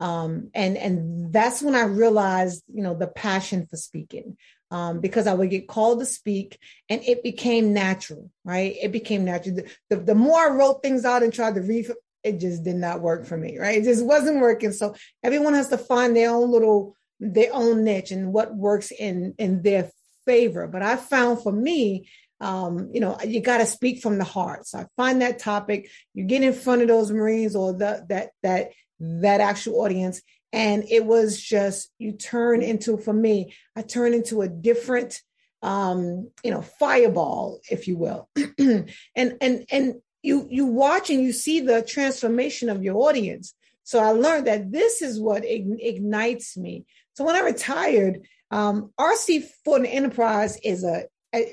Um, 0.00 0.50
and 0.54 0.76
and 0.76 1.32
that's 1.32 1.60
when 1.60 1.74
I 1.74 1.84
realized, 1.84 2.62
you 2.72 2.82
know, 2.82 2.94
the 2.94 3.08
passion 3.08 3.66
for 3.66 3.76
speaking. 3.76 4.36
Um, 4.70 5.00
because 5.00 5.26
I 5.26 5.32
would 5.32 5.48
get 5.48 5.66
called 5.66 6.00
to 6.00 6.04
speak 6.04 6.58
and 6.90 7.02
it 7.02 7.22
became 7.22 7.72
natural, 7.72 8.30
right? 8.44 8.76
It 8.82 8.92
became 8.92 9.24
natural. 9.24 9.56
The, 9.56 9.70
the, 9.88 9.96
the 9.96 10.14
more 10.14 10.38
I 10.38 10.50
wrote 10.50 10.82
things 10.82 11.06
out 11.06 11.22
and 11.22 11.32
tried 11.32 11.54
to 11.54 11.62
read, 11.62 11.90
it 12.22 12.38
just 12.38 12.64
did 12.64 12.76
not 12.76 13.00
work 13.00 13.24
for 13.24 13.38
me, 13.38 13.58
right? 13.58 13.78
It 13.78 13.84
just 13.84 14.04
wasn't 14.04 14.40
working. 14.40 14.72
So 14.72 14.94
everyone 15.24 15.54
has 15.54 15.68
to 15.68 15.78
find 15.78 16.14
their 16.14 16.30
own 16.30 16.50
little, 16.50 16.94
their 17.18 17.48
own 17.54 17.82
niche 17.82 18.10
and 18.10 18.30
what 18.30 18.54
works 18.54 18.90
in, 18.90 19.34
in 19.38 19.62
their 19.62 19.90
favor. 20.26 20.66
But 20.66 20.82
I 20.82 20.96
found 20.96 21.42
for 21.42 21.52
me, 21.52 22.10
um, 22.40 22.90
you 22.92 23.00
know, 23.00 23.18
you 23.24 23.40
got 23.40 23.58
to 23.58 23.66
speak 23.66 24.02
from 24.02 24.18
the 24.18 24.24
heart. 24.24 24.66
So 24.66 24.80
I 24.80 24.86
find 24.98 25.22
that 25.22 25.38
topic, 25.38 25.90
you 26.12 26.24
get 26.24 26.42
in 26.42 26.52
front 26.52 26.82
of 26.82 26.88
those 26.88 27.10
Marines 27.10 27.56
or 27.56 27.72
the, 27.72 28.04
that, 28.10 28.32
that, 28.42 28.72
that 29.00 29.40
actual 29.40 29.80
audience. 29.80 30.20
And 30.52 30.84
it 30.88 31.04
was 31.04 31.40
just, 31.40 31.90
you 31.98 32.12
turn 32.12 32.62
into, 32.62 32.96
for 32.96 33.12
me, 33.12 33.54
I 33.76 33.82
turn 33.82 34.14
into 34.14 34.40
a 34.40 34.48
different, 34.48 35.20
um, 35.62 36.30
you 36.42 36.50
know, 36.50 36.62
fireball, 36.62 37.60
if 37.70 37.86
you 37.86 37.96
will. 37.96 38.28
and, 38.58 38.88
and, 39.16 39.66
and 39.70 39.94
you, 40.22 40.46
you 40.50 40.66
watch 40.66 41.10
and 41.10 41.20
you 41.20 41.32
see 41.32 41.60
the 41.60 41.82
transformation 41.82 42.68
of 42.68 42.82
your 42.82 42.96
audience. 42.96 43.54
So 43.84 44.00
I 44.00 44.10
learned 44.10 44.46
that 44.46 44.70
this 44.72 45.02
is 45.02 45.20
what 45.20 45.44
ignites 45.44 46.56
me. 46.56 46.84
So 47.14 47.24
when 47.24 47.36
I 47.36 47.40
retired, 47.40 48.26
um, 48.50 48.92
RC 48.98 49.46
Fortner 49.66 49.88
Enterprise 49.92 50.58
is 50.62 50.84
a 50.84 51.04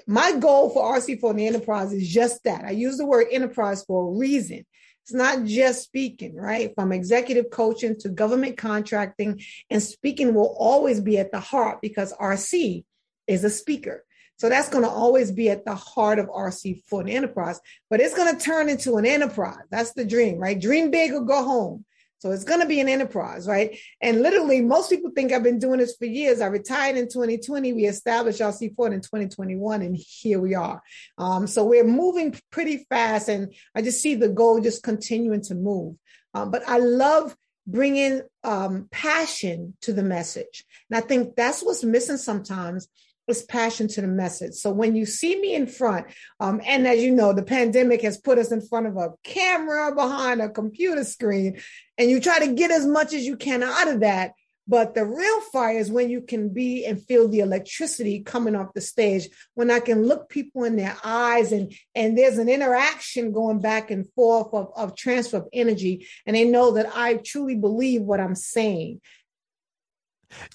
my 0.08 0.34
goal 0.38 0.70
for 0.70 0.98
RC 0.98 1.20
Fortner 1.20 1.48
Enterprise 1.48 1.92
is 1.92 2.08
just 2.08 2.44
that. 2.44 2.66
I 2.66 2.72
use 2.72 2.98
the 2.98 3.06
word 3.06 3.28
enterprise 3.32 3.84
for 3.84 4.08
a 4.08 4.18
reason. 4.18 4.66
It's 5.04 5.14
not 5.14 5.44
just 5.44 5.84
speaking, 5.84 6.36
right? 6.36 6.74
From 6.74 6.92
executive 6.92 7.52
coaching 7.52 7.96
to 8.00 8.10
government 8.10 8.58
contracting, 8.58 9.42
and 9.70 9.84
speaking 9.84 10.34
will 10.34 10.56
always 10.58 11.00
be 11.00 11.20
at 11.20 11.32
the 11.32 11.40
heart 11.40 11.80
because 11.82 12.12
RC 12.14 12.84
is 13.28 13.44
a 13.44 13.50
speaker. 13.50 14.04
So 14.38 14.50
that's 14.50 14.70
going 14.70 14.84
to 14.84 14.90
always 14.90 15.32
be 15.32 15.50
at 15.50 15.64
the 15.64 15.76
heart 15.76 16.20
of 16.20 16.28
RC 16.28 16.82
Fortner 16.92 17.12
Enterprise, 17.14 17.60
but 17.90 18.02
it's 18.02 18.16
going 18.16 18.36
to 18.36 18.44
turn 18.44 18.68
into 18.68 18.98
an 18.98 19.06
enterprise. 19.06 19.64
That's 19.70 19.94
the 19.94 20.06
dream, 20.06 20.40
right? 20.40 20.60
Dream 20.60 20.92
big 20.92 21.14
or 21.14 21.22
go 21.22 21.44
home. 21.44 21.86
So 22.26 22.32
it's 22.32 22.44
going 22.44 22.62
to 22.62 22.66
be 22.66 22.80
an 22.80 22.90
enterprise, 22.90 23.48
right? 23.48 23.78
And 24.02 24.24
literally, 24.24 24.60
most 24.60 24.90
people 24.90 25.12
think 25.12 25.32
I've 25.32 25.44
been 25.44 25.60
doing 25.60 25.78
this 25.78 25.96
for 25.96 26.06
years. 26.06 26.42
I 26.42 26.48
retired 26.48 26.98
in 26.98 27.08
2020. 27.08 27.72
We 27.72 27.86
established 27.86 28.40
RC4 28.40 28.94
in 28.94 29.02
2021, 29.02 29.84
and 29.84 29.96
here 29.96 30.40
we 30.40 30.56
are. 30.56 30.82
Um, 31.20 31.46
so 31.46 31.64
we're 31.64 31.84
moving 31.84 32.36
pretty 32.50 32.88
fast, 32.90 33.30
and 33.30 33.54
I 33.76 33.84
just 33.84 34.02
see 34.02 34.16
the 34.16 34.28
goal 34.28 34.60
just 34.60 34.82
continuing 34.82 35.44
to 35.44 35.54
move. 35.54 35.98
Um, 36.34 36.50
but 36.50 36.68
I 36.68 36.80
love 36.80 37.36
bringing 37.68 38.24
um, 38.44 38.88
passion 38.90 39.78
to 39.82 39.94
the 39.94 40.02
message. 40.02 40.66
And 40.90 40.98
I 40.98 41.02
think 41.02 41.36
that's 41.36 41.62
what's 41.62 41.84
missing 41.84 42.18
sometimes 42.18 42.88
is 43.28 43.44
passion 43.44 43.88
to 43.88 44.02
the 44.02 44.08
message. 44.08 44.54
So 44.54 44.72
when 44.72 44.96
you 44.96 45.06
see 45.06 45.40
me 45.40 45.56
in 45.56 45.68
front, 45.68 46.08
um, 46.40 46.62
and 46.66 46.88
as 46.88 47.02
you 47.02 47.12
know, 47.12 47.34
the 47.34 47.44
pandemic 47.44 48.02
has 48.02 48.18
put 48.18 48.38
us 48.38 48.52
in 48.52 48.62
front 48.62 48.88
of 48.88 48.98
a 48.98 49.10
camera 49.24 49.94
behind 49.94 50.42
a 50.42 50.50
computer 50.50 51.04
screen, 51.04 51.60
and 51.98 52.10
you 52.10 52.20
try 52.20 52.40
to 52.40 52.54
get 52.54 52.72
as 52.72 52.86
much 52.86 53.14
as 53.14 53.26
you 53.26 53.38
can 53.38 53.64
out 53.64 53.88
of 53.88 54.02
that. 54.02 54.34
But 54.68 54.96
the 54.96 55.06
real 55.06 55.42
fire 55.42 55.78
is 55.78 55.92
when 55.92 56.10
you 56.10 56.22
can 56.22 56.50
be 56.50 56.88
and 56.88 57.00
feel 57.00 57.28
the 57.28 57.42
electricity 57.42 58.22
coming 58.22 58.56
off 58.56 58.74
the 58.74 58.82
stage, 58.82 59.28
when 59.54 59.70
I 59.70 59.80
can 59.80 60.08
look 60.08 60.28
people 60.28 60.64
in 60.64 60.76
their 60.76 60.98
eyes 61.04 61.52
and, 61.52 61.72
and 61.94 62.18
there's 62.18 62.40
an 62.40 62.50
interaction 62.50 63.32
going 63.32 63.60
back 63.60 63.92
and 63.92 64.10
forth 64.14 64.56
of, 64.56 64.72
of 64.76 64.96
transfer 64.96 65.38
of 65.38 65.48
energy. 65.54 66.08
And 66.26 66.36
they 66.36 66.46
know 66.46 66.72
that 66.72 66.90
I 66.96 67.18
truly 67.18 67.54
believe 67.56 68.02
what 68.02 68.20
I'm 68.20 68.34
saying. 68.34 69.02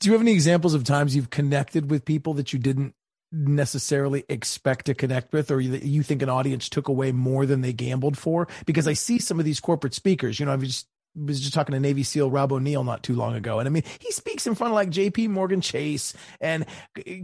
Do 0.01 0.09
you 0.09 0.13
have 0.13 0.23
any 0.23 0.33
examples 0.33 0.75
of 0.75 0.85
times 0.85 1.15
you've 1.15 1.31
connected 1.31 1.91
with 1.91 2.05
people 2.05 2.35
that 2.35 2.53
you 2.53 2.59
didn't 2.59 2.95
necessarily 3.33 4.25
expect 4.29 4.87
to 4.87 4.95
connect 4.95 5.33
with 5.33 5.51
or 5.53 5.61
you 5.61 6.03
think 6.03 6.21
an 6.21 6.29
audience 6.29 6.69
took 6.69 6.89
away 6.89 7.13
more 7.13 7.47
than 7.47 7.61
they 7.61 7.73
gambled 7.73 8.19
for 8.19 8.49
because 8.67 8.89
i 8.89 8.93
see 8.93 9.21
some 9.21 9.39
of 9.39 9.45
these 9.45 9.61
corporate 9.61 9.95
speakers 9.95 10.41
you 10.41 10.47
know 10.47 10.51
i 10.51 10.57
was 10.57 10.67
just 10.67 10.89
was 11.17 11.41
just 11.41 11.55
talking 11.55 11.73
to 11.73 11.81
Navy 11.81 12.03
SEAL 12.03 12.31
Rob 12.31 12.53
O'Neill 12.53 12.85
not 12.85 13.03
too 13.03 13.15
long 13.15 13.35
ago. 13.35 13.59
And 13.59 13.67
I 13.67 13.71
mean, 13.71 13.83
he 13.99 14.13
speaks 14.13 14.47
in 14.47 14.55
front 14.55 14.73
of 14.73 14.75
like 14.77 14.91
JP 14.91 15.31
Morgan 15.31 15.61
Chase 15.61 16.15
and 16.41 16.67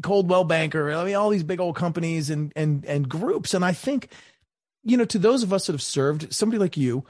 Coldwell 0.03 0.45
Banker. 0.45 0.93
I 0.93 1.05
mean, 1.05 1.15
all 1.15 1.31
these 1.31 1.45
big 1.45 1.61
old 1.61 1.77
companies 1.77 2.31
and, 2.31 2.53
and, 2.57 2.85
and 2.85 3.09
groups. 3.09 3.55
And 3.55 3.65
I 3.65 3.73
think, 3.73 4.09
you 4.83 4.97
know, 4.97 5.05
to 5.05 5.19
those 5.19 5.43
of 5.43 5.53
us 5.53 5.67
that 5.67 5.73
have 5.73 5.83
served 5.83 6.35
somebody 6.35 6.59
like 6.59 6.77
you, 6.77 7.05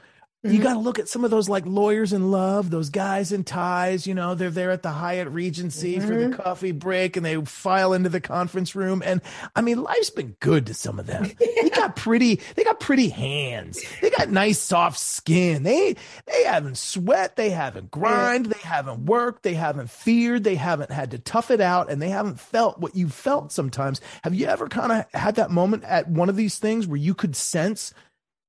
Mm-hmm. 0.45 0.55
You 0.55 0.61
got 0.61 0.73
to 0.73 0.79
look 0.79 0.99
at 0.99 1.09
some 1.09 1.25
of 1.25 1.31
those 1.31 1.49
like 1.49 1.65
lawyers 1.65 2.13
in 2.13 2.29
love, 2.29 2.69
those 2.69 2.91
guys 2.91 3.31
in 3.31 3.43
ties, 3.43 4.05
you 4.05 4.13
know, 4.13 4.35
they're 4.35 4.51
there 4.51 4.69
at 4.69 4.83
the 4.83 4.91
Hyatt 4.91 5.29
Regency 5.29 5.95
mm-hmm. 5.95 6.07
for 6.07 6.13
the 6.13 6.25
mm-hmm. 6.25 6.41
coffee 6.41 6.71
break 6.71 7.17
and 7.17 7.25
they 7.25 7.43
file 7.43 7.91
into 7.93 8.09
the 8.09 8.21
conference 8.21 8.75
room. 8.75 9.01
And 9.03 9.21
I 9.55 9.61
mean, 9.61 9.81
life's 9.81 10.11
been 10.11 10.35
good 10.39 10.67
to 10.67 10.75
some 10.75 10.99
of 10.99 11.07
them. 11.07 11.25
yeah. 11.39 11.47
They 11.63 11.69
got 11.71 11.95
pretty, 11.95 12.39
they 12.55 12.63
got 12.63 12.79
pretty 12.79 13.09
hands. 13.09 13.83
They 13.99 14.11
got 14.11 14.29
nice 14.29 14.59
soft 14.59 14.99
skin. 14.99 15.63
They, 15.63 15.95
they 16.27 16.43
haven't 16.43 16.77
sweat. 16.77 17.35
They 17.35 17.49
haven't 17.49 17.89
grind. 17.89 18.45
Yeah. 18.45 18.53
They 18.53 18.67
haven't 18.67 19.07
worked. 19.07 19.41
They 19.41 19.55
haven't 19.55 19.89
feared. 19.89 20.43
They 20.43 20.55
haven't 20.55 20.91
had 20.91 21.11
to 21.11 21.17
tough 21.17 21.49
it 21.49 21.61
out 21.61 21.89
and 21.89 21.99
they 21.99 22.09
haven't 22.09 22.39
felt 22.39 22.77
what 22.77 22.95
you 22.95 23.09
felt 23.09 23.51
sometimes. 23.51 24.01
Have 24.23 24.35
you 24.35 24.45
ever 24.45 24.67
kind 24.67 24.91
of 24.91 25.05
had 25.19 25.35
that 25.37 25.49
moment 25.49 25.83
at 25.83 26.07
one 26.07 26.29
of 26.29 26.35
these 26.35 26.59
things 26.59 26.85
where 26.85 26.97
you 26.97 27.15
could 27.15 27.35
sense 27.35 27.91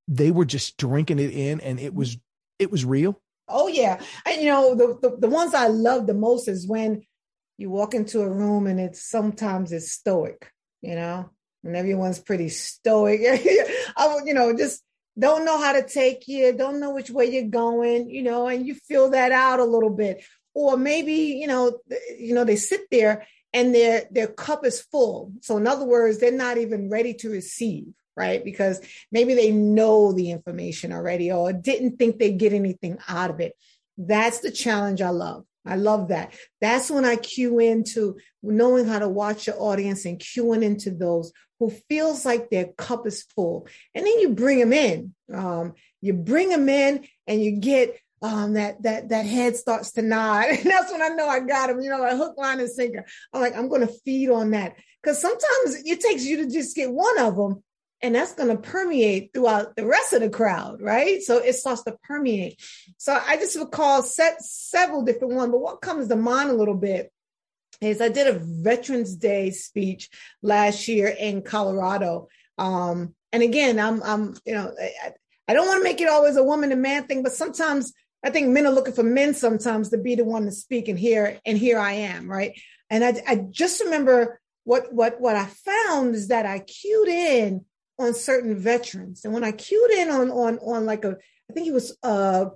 they 0.08 0.30
were 0.30 0.46
just 0.46 0.78
drinking 0.78 1.18
it 1.18 1.30
in 1.30 1.60
and 1.60 1.78
it 1.78 1.94
was 1.94 2.16
it 2.58 2.72
was 2.72 2.84
real. 2.84 3.20
Oh 3.46 3.68
yeah. 3.68 4.00
And 4.26 4.40
you 4.40 4.48
know 4.48 4.74
the, 4.74 4.98
the, 5.00 5.16
the 5.18 5.28
ones 5.28 5.54
i 5.54 5.68
love 5.68 6.06
the 6.06 6.14
most 6.14 6.48
is 6.48 6.66
when 6.66 7.02
you 7.58 7.70
walk 7.70 7.94
into 7.94 8.22
a 8.22 8.28
room 8.28 8.66
and 8.66 8.80
it's 8.80 9.08
sometimes 9.08 9.72
it's 9.72 9.92
stoic 9.92 10.52
you 10.80 10.94
know 10.94 11.28
and 11.64 11.76
everyone's 11.76 12.20
pretty 12.20 12.48
stoic. 12.48 13.20
I 13.96 14.18
you 14.24 14.34
know 14.34 14.56
just 14.56 14.82
don't 15.18 15.44
know 15.44 15.60
how 15.60 15.72
to 15.72 15.86
take 15.86 16.28
you 16.28 16.52
don't 16.52 16.80
know 16.80 16.92
which 16.92 17.10
way 17.10 17.26
you're 17.26 17.50
going 17.50 18.08
you 18.10 18.22
know 18.22 18.46
and 18.46 18.66
you 18.66 18.74
feel 18.74 19.10
that 19.10 19.32
out 19.32 19.60
a 19.60 19.64
little 19.64 19.90
bit. 19.90 20.24
Or 20.54 20.76
maybe 20.76 21.12
you 21.12 21.46
know 21.46 21.78
you 22.18 22.34
know 22.34 22.44
they 22.44 22.56
sit 22.56 22.82
there 22.90 23.26
and 23.52 23.74
their 23.74 24.04
their 24.10 24.28
cup 24.28 24.64
is 24.64 24.80
full. 24.80 25.32
So 25.42 25.56
in 25.56 25.66
other 25.66 25.84
words 25.84 26.18
they're 26.18 26.32
not 26.32 26.58
even 26.58 26.88
ready 26.88 27.14
to 27.14 27.30
receive 27.30 27.88
right? 28.18 28.44
Because 28.44 28.80
maybe 29.12 29.34
they 29.34 29.52
know 29.52 30.12
the 30.12 30.30
information 30.32 30.92
already 30.92 31.30
or 31.30 31.52
didn't 31.52 31.96
think 31.96 32.18
they'd 32.18 32.38
get 32.38 32.52
anything 32.52 32.98
out 33.08 33.30
of 33.30 33.40
it. 33.40 33.54
That's 33.96 34.40
the 34.40 34.50
challenge 34.50 35.00
I 35.00 35.10
love. 35.10 35.44
I 35.64 35.76
love 35.76 36.08
that. 36.08 36.34
That's 36.60 36.90
when 36.90 37.04
I 37.04 37.16
cue 37.16 37.58
into 37.58 38.18
knowing 38.42 38.86
how 38.86 38.98
to 38.98 39.08
watch 39.08 39.46
your 39.46 39.60
audience 39.60 40.04
and 40.04 40.18
cueing 40.18 40.62
into 40.62 40.90
those 40.90 41.32
who 41.58 41.70
feels 41.88 42.24
like 42.24 42.50
their 42.50 42.66
cup 42.66 43.06
is 43.06 43.24
full. 43.34 43.66
And 43.94 44.06
then 44.06 44.18
you 44.20 44.30
bring 44.30 44.58
them 44.58 44.72
in. 44.72 45.14
Um, 45.32 45.74
you 46.00 46.12
bring 46.14 46.48
them 46.48 46.68
in 46.68 47.06
and 47.26 47.42
you 47.42 47.52
get 47.52 47.98
um, 48.22 48.54
that 48.54 48.82
that 48.82 49.10
that 49.10 49.26
head 49.26 49.56
starts 49.56 49.92
to 49.92 50.02
nod. 50.02 50.46
And 50.50 50.66
that's 50.66 50.90
when 50.90 51.02
I 51.02 51.08
know 51.08 51.28
I 51.28 51.40
got 51.40 51.68
them, 51.68 51.80
you 51.80 51.90
know, 51.90 52.00
like 52.00 52.16
hook, 52.16 52.36
line, 52.36 52.60
and 52.60 52.70
sinker. 52.70 53.04
I'm 53.32 53.40
like, 53.40 53.56
I'm 53.56 53.68
gonna 53.68 53.88
feed 54.04 54.30
on 54.30 54.52
that. 54.52 54.76
Because 55.02 55.20
sometimes 55.20 55.82
it 55.84 56.00
takes 56.00 56.24
you 56.24 56.38
to 56.38 56.50
just 56.50 56.74
get 56.74 56.90
one 56.90 57.18
of 57.18 57.36
them 57.36 57.62
and 58.00 58.14
that's 58.14 58.34
going 58.34 58.48
to 58.54 58.62
permeate 58.62 59.32
throughout 59.32 59.74
the 59.76 59.86
rest 59.86 60.12
of 60.12 60.20
the 60.20 60.30
crowd, 60.30 60.80
right? 60.80 61.20
So 61.22 61.38
it 61.38 61.54
starts 61.54 61.82
to 61.84 61.96
permeate. 62.04 62.60
So 62.96 63.18
I 63.26 63.36
just 63.36 63.58
recall 63.58 64.02
set 64.02 64.42
several 64.42 65.02
different 65.02 65.34
ones, 65.34 65.50
but 65.50 65.60
what 65.60 65.80
comes 65.80 66.08
to 66.08 66.16
mind 66.16 66.50
a 66.50 66.54
little 66.54 66.76
bit 66.76 67.12
is 67.80 68.00
I 68.00 68.08
did 68.08 68.26
a 68.26 68.38
Veterans 68.38 69.16
Day 69.16 69.50
speech 69.50 70.10
last 70.42 70.88
year 70.88 71.08
in 71.08 71.42
Colorado. 71.42 72.28
Um, 72.56 73.14
and 73.32 73.42
again, 73.42 73.78
I'm, 73.78 74.02
I'm, 74.02 74.36
you 74.44 74.54
know, 74.54 74.72
I, 74.80 75.12
I 75.48 75.54
don't 75.54 75.66
want 75.66 75.80
to 75.80 75.84
make 75.84 76.00
it 76.00 76.08
always 76.08 76.36
a 76.36 76.44
woman 76.44 76.72
and 76.72 76.82
man 76.82 77.04
thing, 77.06 77.22
but 77.22 77.32
sometimes 77.32 77.92
I 78.24 78.30
think 78.30 78.48
men 78.48 78.66
are 78.66 78.72
looking 78.72 78.94
for 78.94 79.04
men 79.04 79.34
sometimes 79.34 79.90
to 79.90 79.98
be 79.98 80.16
the 80.16 80.24
one 80.24 80.44
to 80.44 80.50
speak, 80.50 80.88
and 80.88 80.98
here, 80.98 81.38
and 81.46 81.56
here 81.56 81.78
I 81.78 81.92
am, 81.92 82.28
right? 82.28 82.58
And 82.90 83.04
I, 83.04 83.14
I 83.26 83.36
just 83.36 83.82
remember 83.84 84.40
what 84.64 84.92
what 84.92 85.20
what 85.20 85.36
I 85.36 85.46
found 85.46 86.14
is 86.14 86.28
that 86.28 86.44
I 86.44 86.58
cued 86.58 87.08
in 87.08 87.64
on 87.98 88.14
certain 88.14 88.56
veterans. 88.56 89.24
And 89.24 89.34
when 89.34 89.44
I 89.44 89.52
cued 89.52 89.90
in 89.90 90.10
on 90.10 90.30
on 90.30 90.58
on 90.58 90.86
like 90.86 91.04
a, 91.04 91.16
I 91.50 91.52
think 91.52 91.64
he 91.64 91.72
was 91.72 91.96
a 92.02 92.48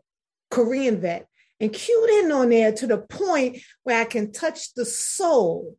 Korean 0.50 1.00
vet, 1.00 1.26
and 1.60 1.72
cued 1.72 2.10
in 2.10 2.32
on 2.32 2.50
there 2.50 2.72
to 2.72 2.86
the 2.86 2.98
point 2.98 3.58
where 3.82 4.00
I 4.00 4.04
can 4.04 4.32
touch 4.32 4.74
the 4.74 4.84
soul. 4.84 5.76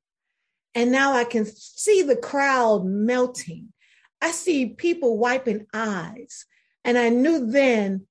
And 0.76 0.92
now 0.92 1.14
I 1.14 1.24
can 1.24 1.46
see 1.46 2.02
the 2.02 2.16
crowd 2.16 2.84
melting. 2.86 3.74
I 4.22 4.32
see 4.32 4.68
people 4.70 5.18
wiping 5.18 5.68
eyes. 5.74 6.46
And 6.84 6.98
I 6.98 7.10
knew 7.10 7.46
then, 7.46 8.08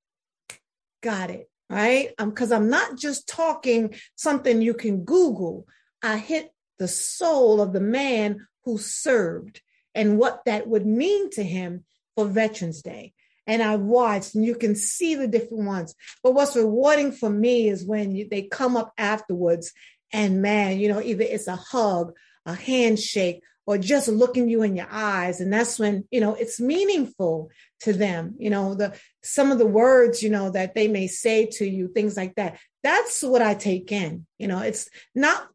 got 1.03 1.31
it, 1.31 1.51
right? 1.69 2.11
Um, 2.19 2.31
because 2.31 2.53
I'm, 2.53 2.63
I'm 2.63 2.71
not 2.71 2.97
just 2.97 3.29
talking 3.29 3.95
something 4.15 4.63
you 4.63 4.75
can 4.75 5.05
Google. 5.05 5.67
I 6.03 6.19
hit 6.19 6.53
the 6.79 6.89
soul 6.89 7.61
of 7.61 7.73
the 7.73 7.81
man 7.81 8.47
who 8.65 8.79
served 8.79 9.61
and 9.95 10.19
what 10.19 10.43
that 10.47 10.67
would 10.67 10.87
mean 10.87 11.31
to 11.31 11.43
him 11.43 11.85
for 12.15 12.27
Veterans 12.27 12.83
Day. 12.83 13.13
and 13.47 13.61
I 13.61 13.75
watched, 13.75 14.37
and 14.37 14.45
you 14.45 14.55
can 14.55 14.77
see 14.77 15.17
the 15.17 15.27
different 15.27 15.65
ones. 15.65 15.97
But 16.23 16.35
what's 16.35 16.55
rewarding 16.55 17.11
for 17.11 17.29
me 17.29 17.69
is 17.69 17.85
when 17.85 18.15
you, 18.15 18.29
they 18.29 18.43
come 18.43 18.77
up 18.77 18.93
afterwards, 18.97 19.73
and 20.13 20.43
man, 20.43 20.79
you 20.79 20.89
know, 20.89 21.01
either 21.01 21.25
it's 21.25 21.49
a 21.49 21.57
hug, 21.57 22.13
a 22.47 22.55
handshake, 22.55 23.43
or 23.67 23.79
just 23.79 24.09
looking 24.09 24.49
you 24.49 24.63
in 24.63 24.77
your 24.77 24.89
eyes, 24.91 25.41
and 25.41 25.53
that's 25.53 25.79
when 25.79 26.05
you 26.11 26.21
know 26.21 26.35
it's 26.35 26.61
meaningful 26.61 27.51
to 27.81 27.93
them. 27.93 28.35
You 28.39 28.51
know, 28.51 28.75
the 28.75 28.97
some 29.23 29.53
of 29.53 29.59
the 29.59 29.67
words 29.67 30.23
you 30.23 30.31
know 30.31 30.51
that 30.51 30.75
they 30.75 30.89
may 30.89 31.07
say 31.07 31.47
to 31.47 31.69
you, 31.69 31.89
things 31.89 32.17
like 32.17 32.35
that. 32.37 32.59
That's 32.83 33.23
what 33.23 33.43
I 33.43 33.55
take 33.55 33.91
in. 33.93 34.27
You 34.39 34.49
know, 34.49 34.61
it's 34.61 34.89
not. 35.15 35.49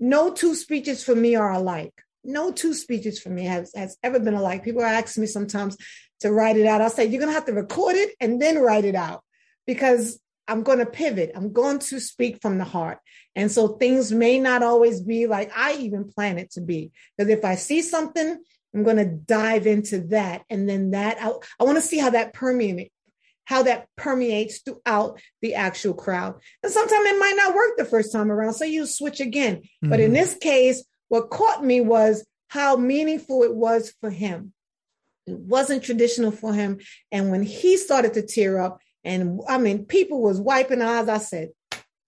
No 0.00 0.32
two 0.32 0.54
speeches 0.54 1.04
for 1.04 1.14
me 1.14 1.36
are 1.36 1.52
alike 1.52 2.03
no 2.24 2.52
two 2.52 2.74
speeches 2.74 3.20
for 3.20 3.30
me 3.30 3.44
has, 3.44 3.72
has 3.74 3.96
ever 4.02 4.18
been 4.18 4.34
alike. 4.34 4.64
People 4.64 4.82
ask 4.82 5.18
me 5.18 5.26
sometimes, 5.26 5.76
to 6.24 6.32
write 6.32 6.56
it 6.56 6.66
out. 6.66 6.80
I'll 6.80 6.88
say, 6.88 7.04
you're 7.04 7.20
going 7.20 7.30
to 7.30 7.34
have 7.34 7.44
to 7.46 7.52
record 7.52 7.96
it 7.96 8.14
and 8.18 8.40
then 8.40 8.58
write 8.58 8.86
it 8.86 8.94
out 8.94 9.22
because 9.66 10.18
I'm 10.48 10.62
going 10.62 10.78
to 10.78 10.86
pivot. 10.86 11.32
I'm 11.34 11.52
going 11.52 11.80
to 11.80 12.00
speak 12.00 12.40
from 12.40 12.56
the 12.56 12.64
heart. 12.64 12.98
And 13.36 13.50
so 13.50 13.68
things 13.68 14.10
may 14.10 14.40
not 14.40 14.62
always 14.62 15.02
be 15.02 15.26
like 15.26 15.52
I 15.54 15.74
even 15.74 16.10
plan 16.10 16.38
it 16.38 16.52
to 16.52 16.62
be. 16.62 16.92
Because 17.16 17.30
if 17.30 17.44
I 17.44 17.56
see 17.56 17.82
something, 17.82 18.38
I'm 18.74 18.82
going 18.84 18.96
to 18.96 19.04
dive 19.04 19.66
into 19.66 20.00
that. 20.08 20.44
And 20.48 20.66
then 20.66 20.92
that, 20.92 21.18
I, 21.20 21.32
I 21.60 21.64
want 21.64 21.76
to 21.76 21.82
see 21.82 21.98
how 21.98 22.10
that 22.10 22.32
permeates 22.32 22.90
how 23.46 23.62
that 23.64 23.88
permeates 23.94 24.60
throughout 24.60 25.20
the 25.42 25.54
actual 25.54 25.92
crowd. 25.92 26.40
And 26.62 26.72
sometimes 26.72 27.06
it 27.06 27.18
might 27.18 27.34
not 27.36 27.54
work 27.54 27.76
the 27.76 27.84
first 27.84 28.10
time 28.10 28.32
around. 28.32 28.54
So 28.54 28.64
you 28.64 28.86
switch 28.86 29.20
again. 29.20 29.56
Mm-hmm. 29.56 29.90
But 29.90 30.00
in 30.00 30.06
mm-hmm. 30.06 30.14
this 30.14 30.34
case, 30.36 30.82
what 31.08 31.30
caught 31.30 31.64
me 31.64 31.80
was 31.80 32.24
how 32.48 32.76
meaningful 32.76 33.42
it 33.42 33.54
was 33.54 33.92
for 34.00 34.10
him. 34.10 34.52
It 35.26 35.38
wasn't 35.38 35.82
traditional 35.82 36.30
for 36.30 36.52
him. 36.52 36.78
And 37.10 37.30
when 37.30 37.42
he 37.42 37.76
started 37.76 38.14
to 38.14 38.22
tear 38.22 38.60
up, 38.60 38.80
and 39.02 39.40
I 39.48 39.58
mean, 39.58 39.86
people 39.86 40.22
was 40.22 40.40
wiping 40.40 40.82
eyes, 40.82 41.08
I 41.08 41.18
said, 41.18 41.50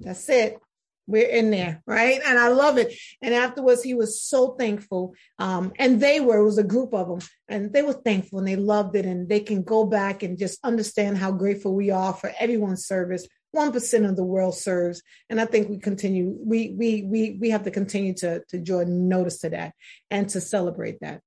that's 0.00 0.28
it. 0.28 0.58
We're 1.06 1.28
in 1.28 1.50
there, 1.50 1.82
right? 1.86 2.20
And 2.24 2.38
I 2.38 2.48
love 2.48 2.78
it. 2.78 2.94
And 3.22 3.34
afterwards, 3.34 3.82
he 3.82 3.94
was 3.94 4.20
so 4.20 4.54
thankful. 4.54 5.14
Um, 5.38 5.72
and 5.78 6.00
they 6.00 6.20
were, 6.20 6.38
it 6.38 6.44
was 6.44 6.58
a 6.58 6.64
group 6.64 6.94
of 6.94 7.08
them, 7.08 7.28
and 7.48 7.72
they 7.72 7.82
were 7.82 7.92
thankful 7.92 8.38
and 8.38 8.48
they 8.48 8.56
loved 8.56 8.96
it. 8.96 9.06
And 9.06 9.28
they 9.28 9.40
can 9.40 9.62
go 9.62 9.84
back 9.84 10.22
and 10.22 10.38
just 10.38 10.58
understand 10.64 11.18
how 11.18 11.32
grateful 11.32 11.74
we 11.74 11.90
are 11.90 12.12
for 12.12 12.32
everyone's 12.38 12.86
service. 12.86 13.26
1% 13.56 14.08
of 14.08 14.16
the 14.16 14.24
world 14.24 14.54
serves. 14.54 15.02
And 15.30 15.40
I 15.40 15.46
think 15.46 15.68
we 15.68 15.78
continue, 15.78 16.36
we 16.44 16.74
we 16.78 17.02
we 17.02 17.38
we 17.40 17.50
have 17.50 17.64
to 17.64 17.70
continue 17.70 18.14
to 18.14 18.42
to 18.48 18.58
draw 18.58 18.84
notice 18.86 19.38
to 19.40 19.50
that 19.50 19.72
and 20.10 20.28
to 20.30 20.40
celebrate 20.40 21.00
that. 21.00 21.22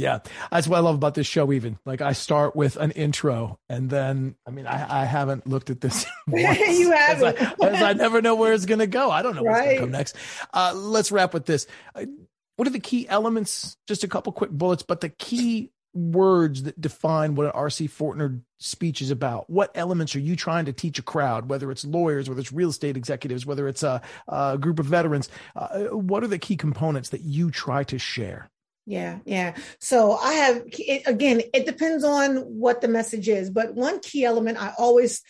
Yeah, 0.00 0.20
that's 0.50 0.66
what 0.66 0.78
I 0.78 0.80
love 0.80 0.94
about 0.94 1.14
this 1.14 1.26
show. 1.26 1.52
Even 1.52 1.78
like 1.84 2.00
I 2.00 2.12
start 2.12 2.56
with 2.56 2.76
an 2.76 2.92
intro, 2.92 3.58
and 3.68 3.90
then 3.90 4.36
I 4.46 4.50
mean 4.50 4.66
I, 4.66 5.02
I 5.02 5.04
haven't 5.04 5.46
looked 5.46 5.68
at 5.68 5.80
this. 5.80 6.06
you 6.26 6.46
haven't, 6.46 7.36
as 7.36 7.54
I, 7.60 7.66
as 7.66 7.82
I, 7.82 7.92
never 7.92 8.22
know 8.22 8.34
where 8.34 8.54
it's 8.54 8.64
going 8.64 8.78
to 8.78 8.86
go. 8.86 9.10
I 9.10 9.20
don't 9.20 9.36
know 9.36 9.42
what's 9.42 9.60
going 9.60 9.74
to 9.74 9.80
come 9.80 9.90
next. 9.90 10.16
Uh, 10.54 10.72
let's 10.74 11.12
wrap 11.12 11.34
with 11.34 11.44
this. 11.44 11.66
Uh, 11.94 12.06
what 12.56 12.66
are 12.66 12.70
the 12.70 12.80
key 12.80 13.06
elements? 13.08 13.76
Just 13.86 14.04
a 14.04 14.08
couple 14.08 14.32
quick 14.32 14.50
bullets, 14.50 14.82
but 14.82 15.02
the 15.02 15.10
key 15.10 15.70
words 15.92 16.64
that 16.64 16.80
define 16.80 17.34
what 17.34 17.46
an 17.46 17.52
RC 17.52 17.90
Fortner 17.90 18.40
speech 18.58 19.02
is 19.02 19.10
about? 19.10 19.48
What 19.50 19.70
elements 19.74 20.14
are 20.14 20.20
you 20.20 20.36
trying 20.36 20.66
to 20.66 20.72
teach 20.72 20.98
a 20.98 21.02
crowd, 21.02 21.48
whether 21.48 21.70
it's 21.70 21.84
lawyers, 21.84 22.28
whether 22.28 22.40
it's 22.40 22.52
real 22.52 22.70
estate 22.70 22.96
executives, 22.96 23.46
whether 23.46 23.66
it's 23.68 23.82
a, 23.82 24.00
a 24.28 24.58
group 24.58 24.78
of 24.78 24.86
veterans? 24.86 25.28
Uh, 25.56 25.84
what 25.86 26.22
are 26.22 26.28
the 26.28 26.38
key 26.38 26.56
components 26.56 27.10
that 27.10 27.22
you 27.22 27.50
try 27.50 27.84
to 27.84 27.98
share? 27.98 28.50
Yeah, 28.86 29.18
yeah. 29.24 29.56
So 29.78 30.16
I 30.16 30.32
have, 30.32 30.62
it, 30.66 31.02
again, 31.06 31.42
it 31.54 31.66
depends 31.66 32.02
on 32.02 32.38
what 32.38 32.80
the 32.80 32.88
message 32.88 33.28
is, 33.28 33.50
but 33.50 33.74
one 33.74 34.00
key 34.00 34.24
element 34.24 34.60
I 34.60 34.72
always 34.78 35.22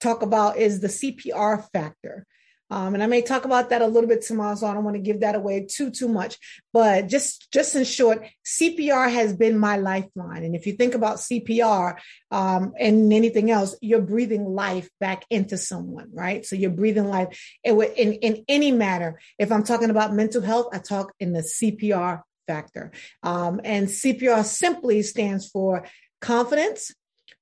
talk 0.00 0.22
about 0.22 0.56
is 0.56 0.80
the 0.80 0.88
CPR 0.88 1.64
factor. 1.72 2.26
Um, 2.72 2.94
and 2.94 3.02
I 3.02 3.06
may 3.06 3.20
talk 3.20 3.44
about 3.44 3.68
that 3.68 3.82
a 3.82 3.86
little 3.86 4.08
bit 4.08 4.22
tomorrow, 4.22 4.54
so 4.54 4.66
I 4.66 4.72
don't 4.72 4.82
want 4.82 4.96
to 4.96 5.02
give 5.02 5.20
that 5.20 5.34
away 5.34 5.66
too 5.68 5.90
too 5.90 6.08
much. 6.08 6.38
But 6.72 7.06
just 7.06 7.52
just 7.52 7.76
in 7.76 7.84
short, 7.84 8.26
CPR 8.46 9.12
has 9.12 9.36
been 9.36 9.58
my 9.58 9.76
lifeline. 9.76 10.42
And 10.42 10.56
if 10.56 10.66
you 10.66 10.72
think 10.72 10.94
about 10.94 11.18
CPR 11.18 11.98
um, 12.30 12.72
and 12.80 13.12
anything 13.12 13.50
else, 13.50 13.76
you're 13.82 14.00
breathing 14.00 14.46
life 14.46 14.88
back 15.00 15.26
into 15.28 15.58
someone, 15.58 16.08
right? 16.14 16.46
So 16.46 16.56
you're 16.56 16.70
breathing 16.70 17.08
life 17.08 17.38
in 17.62 17.82
in 17.82 18.42
any 18.48 18.72
matter. 18.72 19.20
If 19.38 19.52
I'm 19.52 19.64
talking 19.64 19.90
about 19.90 20.14
mental 20.14 20.40
health, 20.40 20.68
I 20.72 20.78
talk 20.78 21.12
in 21.20 21.34
the 21.34 21.42
CPR 21.42 22.22
factor. 22.46 22.92
Um, 23.22 23.60
and 23.64 23.86
CPR 23.86 24.46
simply 24.46 25.02
stands 25.02 25.46
for 25.46 25.84
confidence. 26.22 26.90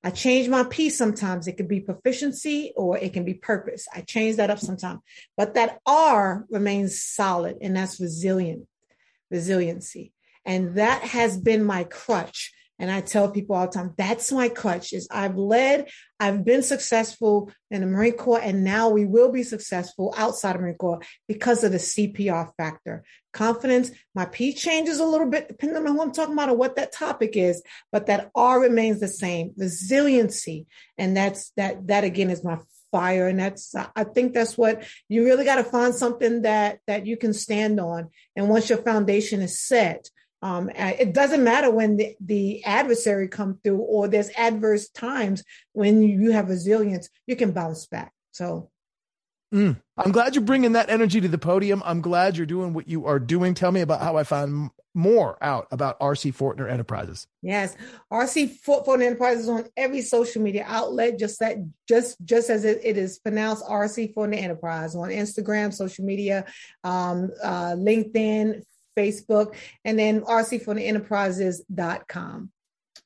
I 0.03 0.11
change 0.11 0.49
my 0.49 0.65
P 0.65 0.89
sometimes. 0.89 1.47
It 1.47 1.57
could 1.57 1.69
be 1.69 1.81
proficiency 1.81 2.73
or 2.77 2.97
it 2.97 3.13
can 3.13 3.25
be 3.25 3.35
purpose. 3.35 3.87
I 3.95 4.01
change 4.01 4.37
that 4.37 4.51
up 4.51 4.59
sometimes. 4.59 5.01
But 5.37 5.55
that 5.55 5.81
R 5.85 6.47
remains 6.49 7.03
solid, 7.03 7.59
and 7.61 7.77
that's 7.77 8.01
resilient, 8.01 8.67
resiliency. 9.31 10.13
And 10.47 10.77
that 10.77 11.03
has 11.03 11.37
been 11.37 11.65
my 11.65 11.85
crutch 11.85 12.53
and 12.81 12.91
I 12.91 13.03
tell 13.03 13.31
people 13.31 13.55
all 13.55 13.67
the 13.67 13.73
time, 13.73 13.93
that's 13.99 14.33
my 14.33 14.49
crutch 14.49 14.95
is 14.95 15.07
I've 15.11 15.37
led, 15.37 15.91
I've 16.19 16.47
been 16.47 16.63
successful 16.63 17.53
in 17.71 17.83
the 17.83 17.87
Marine 17.87 18.15
Corps, 18.15 18.41
and 18.41 18.65
now 18.65 18.89
we 18.89 19.05
will 19.05 19.31
be 19.31 19.43
successful 19.43 20.15
outside 20.17 20.57
of 20.57 20.63
Marine 20.63 20.77
Corps 20.77 21.03
because 21.29 21.63
of 21.63 21.73
the 21.73 21.79
CPR 21.79 22.51
factor. 22.57 23.05
Confidence, 23.35 23.91
my 24.15 24.25
P 24.25 24.55
changes 24.55 24.99
a 24.99 25.05
little 25.05 25.29
bit 25.29 25.49
depending 25.49 25.77
on 25.77 25.95
who 25.95 26.01
I'm 26.01 26.11
talking 26.11 26.33
about 26.33 26.49
or 26.49 26.57
what 26.57 26.77
that 26.77 26.91
topic 26.91 27.37
is, 27.37 27.63
but 27.93 28.07
that 28.07 28.31
R 28.35 28.59
remains 28.59 28.99
the 28.99 29.09
same. 29.09 29.53
Resiliency. 29.59 30.67
And 30.97 31.15
that's 31.15 31.51
that 31.59 31.87
that 31.89 32.05
again 32.05 32.31
is 32.31 32.43
my 32.43 32.59
fire 32.91 33.29
and 33.29 33.39
that's 33.39 33.73
i 33.95 34.03
think 34.03 34.35
that's 34.35 34.59
what 34.59 34.85
you 35.09 35.25
really 35.25 35.45
got 35.45 35.55
to 35.55 35.63
find 35.63 35.95
something 35.95 36.43
that 36.43 36.81
that 36.89 37.07
you 37.07 37.17
can 37.17 37.33
stand 37.33 37.79
on 37.79 38.09
and 38.35 38.49
once 38.49 38.69
your 38.69 38.79
foundation 38.79 39.41
is 39.41 39.61
set 39.61 40.11
um, 40.43 40.71
it 40.75 41.13
doesn't 41.13 41.45
matter 41.45 41.71
when 41.71 41.97
the, 41.97 42.17
the 42.21 42.65
adversary 42.65 43.29
come 43.29 43.59
through 43.63 43.79
or 43.79 44.09
there's 44.09 44.31
adverse 44.37 44.89
times 44.89 45.45
when 45.73 46.03
you 46.03 46.33
have 46.33 46.49
resilience, 46.49 47.09
you 47.27 47.37
can 47.37 47.53
bounce 47.53 47.87
back. 47.87 48.13
So 48.33 48.71
mm. 49.55 49.77
I'm 49.99 50.13
glad 50.13 50.35
you're 50.35 50.45
bringing 50.45 50.73
that 50.73 50.89
energy 50.89 51.21
to 51.21 51.29
the 51.29 51.39
podium. 51.39 51.83
I'm 51.85 52.01
glad 52.01 52.37
you're 52.37 52.47
doing 52.47 52.73
what 52.73 52.89
you 52.89 53.07
are 53.07 53.19
doing. 53.19 53.53
Tell 53.53 53.73
me 53.73 53.83
about 53.83 54.01
how 54.01 54.17
I 54.17 54.25
found 54.25 54.71
more 54.95 55.39
out 55.43 55.69
about 55.71 56.01
RC 56.01 56.35
Fortner 56.35 56.69
Enterprises. 56.69 57.27
Yes, 57.43 57.77
RC 58.13 58.61
Fortner 58.61 59.05
Enterprises 59.05 59.49
on 59.49 59.67
every 59.77 60.03
social 60.03 60.43
media 60.43 60.65
outlet, 60.67 61.19
just 61.19 61.39
that, 61.41 61.59
just 61.87 62.17
just 62.25 62.51
as 62.51 62.65
it, 62.65 62.81
it 62.83 62.97
is 62.97 63.19
pronounced, 63.19 63.65
RC 63.65 64.15
Fortner 64.15 64.39
Enterprise 64.39 64.97
on 64.97 65.11
Instagram, 65.11 65.73
social 65.73 66.05
media, 66.05 66.45
um, 66.83 67.31
uh, 67.43 67.73
LinkedIn, 67.73 68.63
Facebook, 68.97 69.55
and 69.85 69.99
then 69.99 70.23
rcfortnerenterprises.com. 70.23 72.51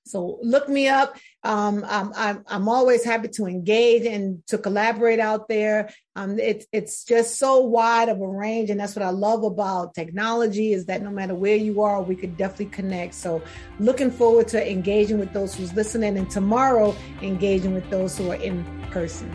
So 0.06 0.38
look 0.42 0.68
me 0.68 0.88
up. 0.88 1.16
Um, 1.42 1.82
I'm, 1.88 2.12
I'm, 2.14 2.44
I'm, 2.46 2.68
always 2.68 3.04
happy 3.04 3.28
to 3.28 3.46
engage 3.46 4.04
and 4.04 4.46
to 4.48 4.58
collaborate 4.58 5.18
out 5.18 5.48
there. 5.48 5.90
Um, 6.14 6.38
it's 6.38 6.66
it's 6.72 7.04
just 7.04 7.38
so 7.38 7.60
wide 7.60 8.10
of 8.10 8.20
a 8.20 8.28
range, 8.28 8.68
and 8.68 8.78
that's 8.78 8.94
what 8.94 9.02
I 9.02 9.10
love 9.10 9.44
about 9.44 9.94
technology 9.94 10.74
is 10.74 10.86
that 10.86 11.02
no 11.02 11.10
matter 11.10 11.34
where 11.34 11.56
you 11.56 11.80
are, 11.82 12.02
we 12.02 12.16
could 12.16 12.36
definitely 12.36 12.66
connect. 12.66 13.14
So 13.14 13.42
looking 13.78 14.10
forward 14.10 14.46
to 14.48 14.70
engaging 14.70 15.18
with 15.18 15.32
those 15.32 15.54
who's 15.54 15.72
listening, 15.72 16.18
and 16.18 16.30
tomorrow 16.30 16.94
engaging 17.22 17.72
with 17.72 17.88
those 17.88 18.18
who 18.18 18.30
are 18.30 18.36
in 18.36 18.62
person. 18.90 19.30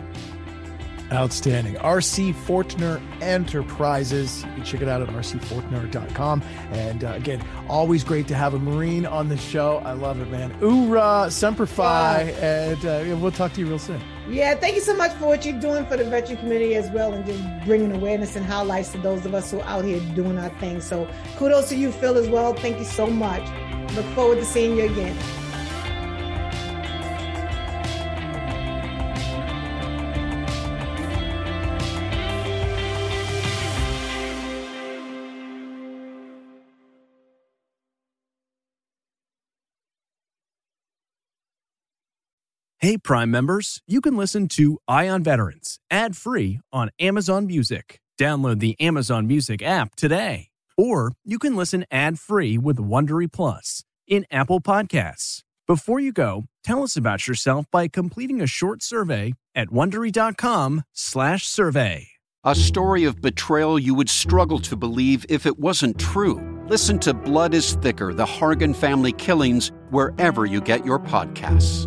Outstanding. 1.12 1.74
RC 1.74 2.34
Fortner 2.34 3.00
Enterprises. 3.20 4.44
You 4.44 4.52
can 4.52 4.64
check 4.64 4.80
it 4.82 4.88
out 4.88 5.02
at 5.02 5.08
rcfortner.com. 5.08 6.42
And 6.70 7.04
uh, 7.04 7.12
again, 7.12 7.42
always 7.68 8.04
great 8.04 8.28
to 8.28 8.34
have 8.34 8.54
a 8.54 8.58
Marine 8.58 9.06
on 9.06 9.28
the 9.28 9.36
show. 9.36 9.78
I 9.78 9.92
love 9.92 10.20
it, 10.20 10.30
man. 10.30 10.52
Oorah, 10.60 11.30
Semper 11.30 11.66
Fi. 11.66 12.22
And 12.40 12.84
uh, 12.86 13.16
we'll 13.16 13.32
talk 13.32 13.52
to 13.54 13.60
you 13.60 13.66
real 13.66 13.78
soon. 13.78 14.00
Yeah, 14.28 14.54
thank 14.54 14.76
you 14.76 14.80
so 14.80 14.94
much 14.94 15.12
for 15.14 15.26
what 15.26 15.44
you're 15.44 15.58
doing 15.58 15.84
for 15.86 15.96
the 15.96 16.04
veteran 16.04 16.38
community 16.38 16.76
as 16.76 16.88
well 16.90 17.12
and 17.12 17.26
just 17.26 17.42
bringing 17.66 17.90
awareness 17.92 18.36
and 18.36 18.46
highlights 18.46 18.92
to 18.92 18.98
those 18.98 19.26
of 19.26 19.34
us 19.34 19.50
who 19.50 19.58
are 19.58 19.66
out 19.66 19.84
here 19.84 20.00
doing 20.14 20.38
our 20.38 20.50
thing. 20.60 20.80
So 20.80 21.08
kudos 21.36 21.68
to 21.70 21.76
you, 21.76 21.90
Phil, 21.90 22.16
as 22.16 22.28
well. 22.28 22.54
Thank 22.54 22.78
you 22.78 22.84
so 22.84 23.08
much. 23.08 23.42
Look 23.94 24.06
forward 24.14 24.36
to 24.36 24.44
seeing 24.44 24.76
you 24.76 24.84
again. 24.84 25.16
Hey, 42.82 42.96
Prime 42.96 43.30
members, 43.30 43.82
you 43.86 44.00
can 44.00 44.16
listen 44.16 44.48
to 44.48 44.78
Eye 44.88 45.06
on 45.06 45.22
Veterans 45.22 45.78
ad 45.90 46.16
free 46.16 46.60
on 46.72 46.88
Amazon 46.98 47.46
Music. 47.46 48.00
Download 48.18 48.58
the 48.58 48.74
Amazon 48.80 49.26
Music 49.26 49.62
app 49.62 49.94
today. 49.96 50.48
Or 50.78 51.12
you 51.22 51.38
can 51.38 51.56
listen 51.56 51.84
ad 51.90 52.18
free 52.18 52.56
with 52.56 52.78
Wondery 52.78 53.30
Plus 53.30 53.84
in 54.08 54.24
Apple 54.30 54.62
Podcasts. 54.62 55.42
Before 55.66 56.00
you 56.00 56.10
go, 56.10 56.46
tell 56.64 56.82
us 56.82 56.96
about 56.96 57.28
yourself 57.28 57.66
by 57.70 57.86
completing 57.86 58.40
a 58.40 58.46
short 58.46 58.82
survey 58.82 59.34
at 59.54 59.68
wondery.com/survey. 59.68 62.08
A 62.44 62.54
story 62.54 63.04
of 63.04 63.20
betrayal 63.20 63.78
you 63.78 63.94
would 63.94 64.08
struggle 64.08 64.58
to 64.58 64.74
believe 64.74 65.26
if 65.28 65.44
it 65.44 65.58
wasn't 65.58 65.98
true. 65.98 66.40
Listen 66.66 66.98
to 67.00 67.12
Blood 67.12 67.52
is 67.52 67.74
Thicker: 67.74 68.14
The 68.14 68.24
Hargan 68.24 68.74
Family 68.74 69.12
Killings 69.12 69.70
wherever 69.90 70.46
you 70.46 70.62
get 70.62 70.86
your 70.86 70.98
podcasts. 70.98 71.86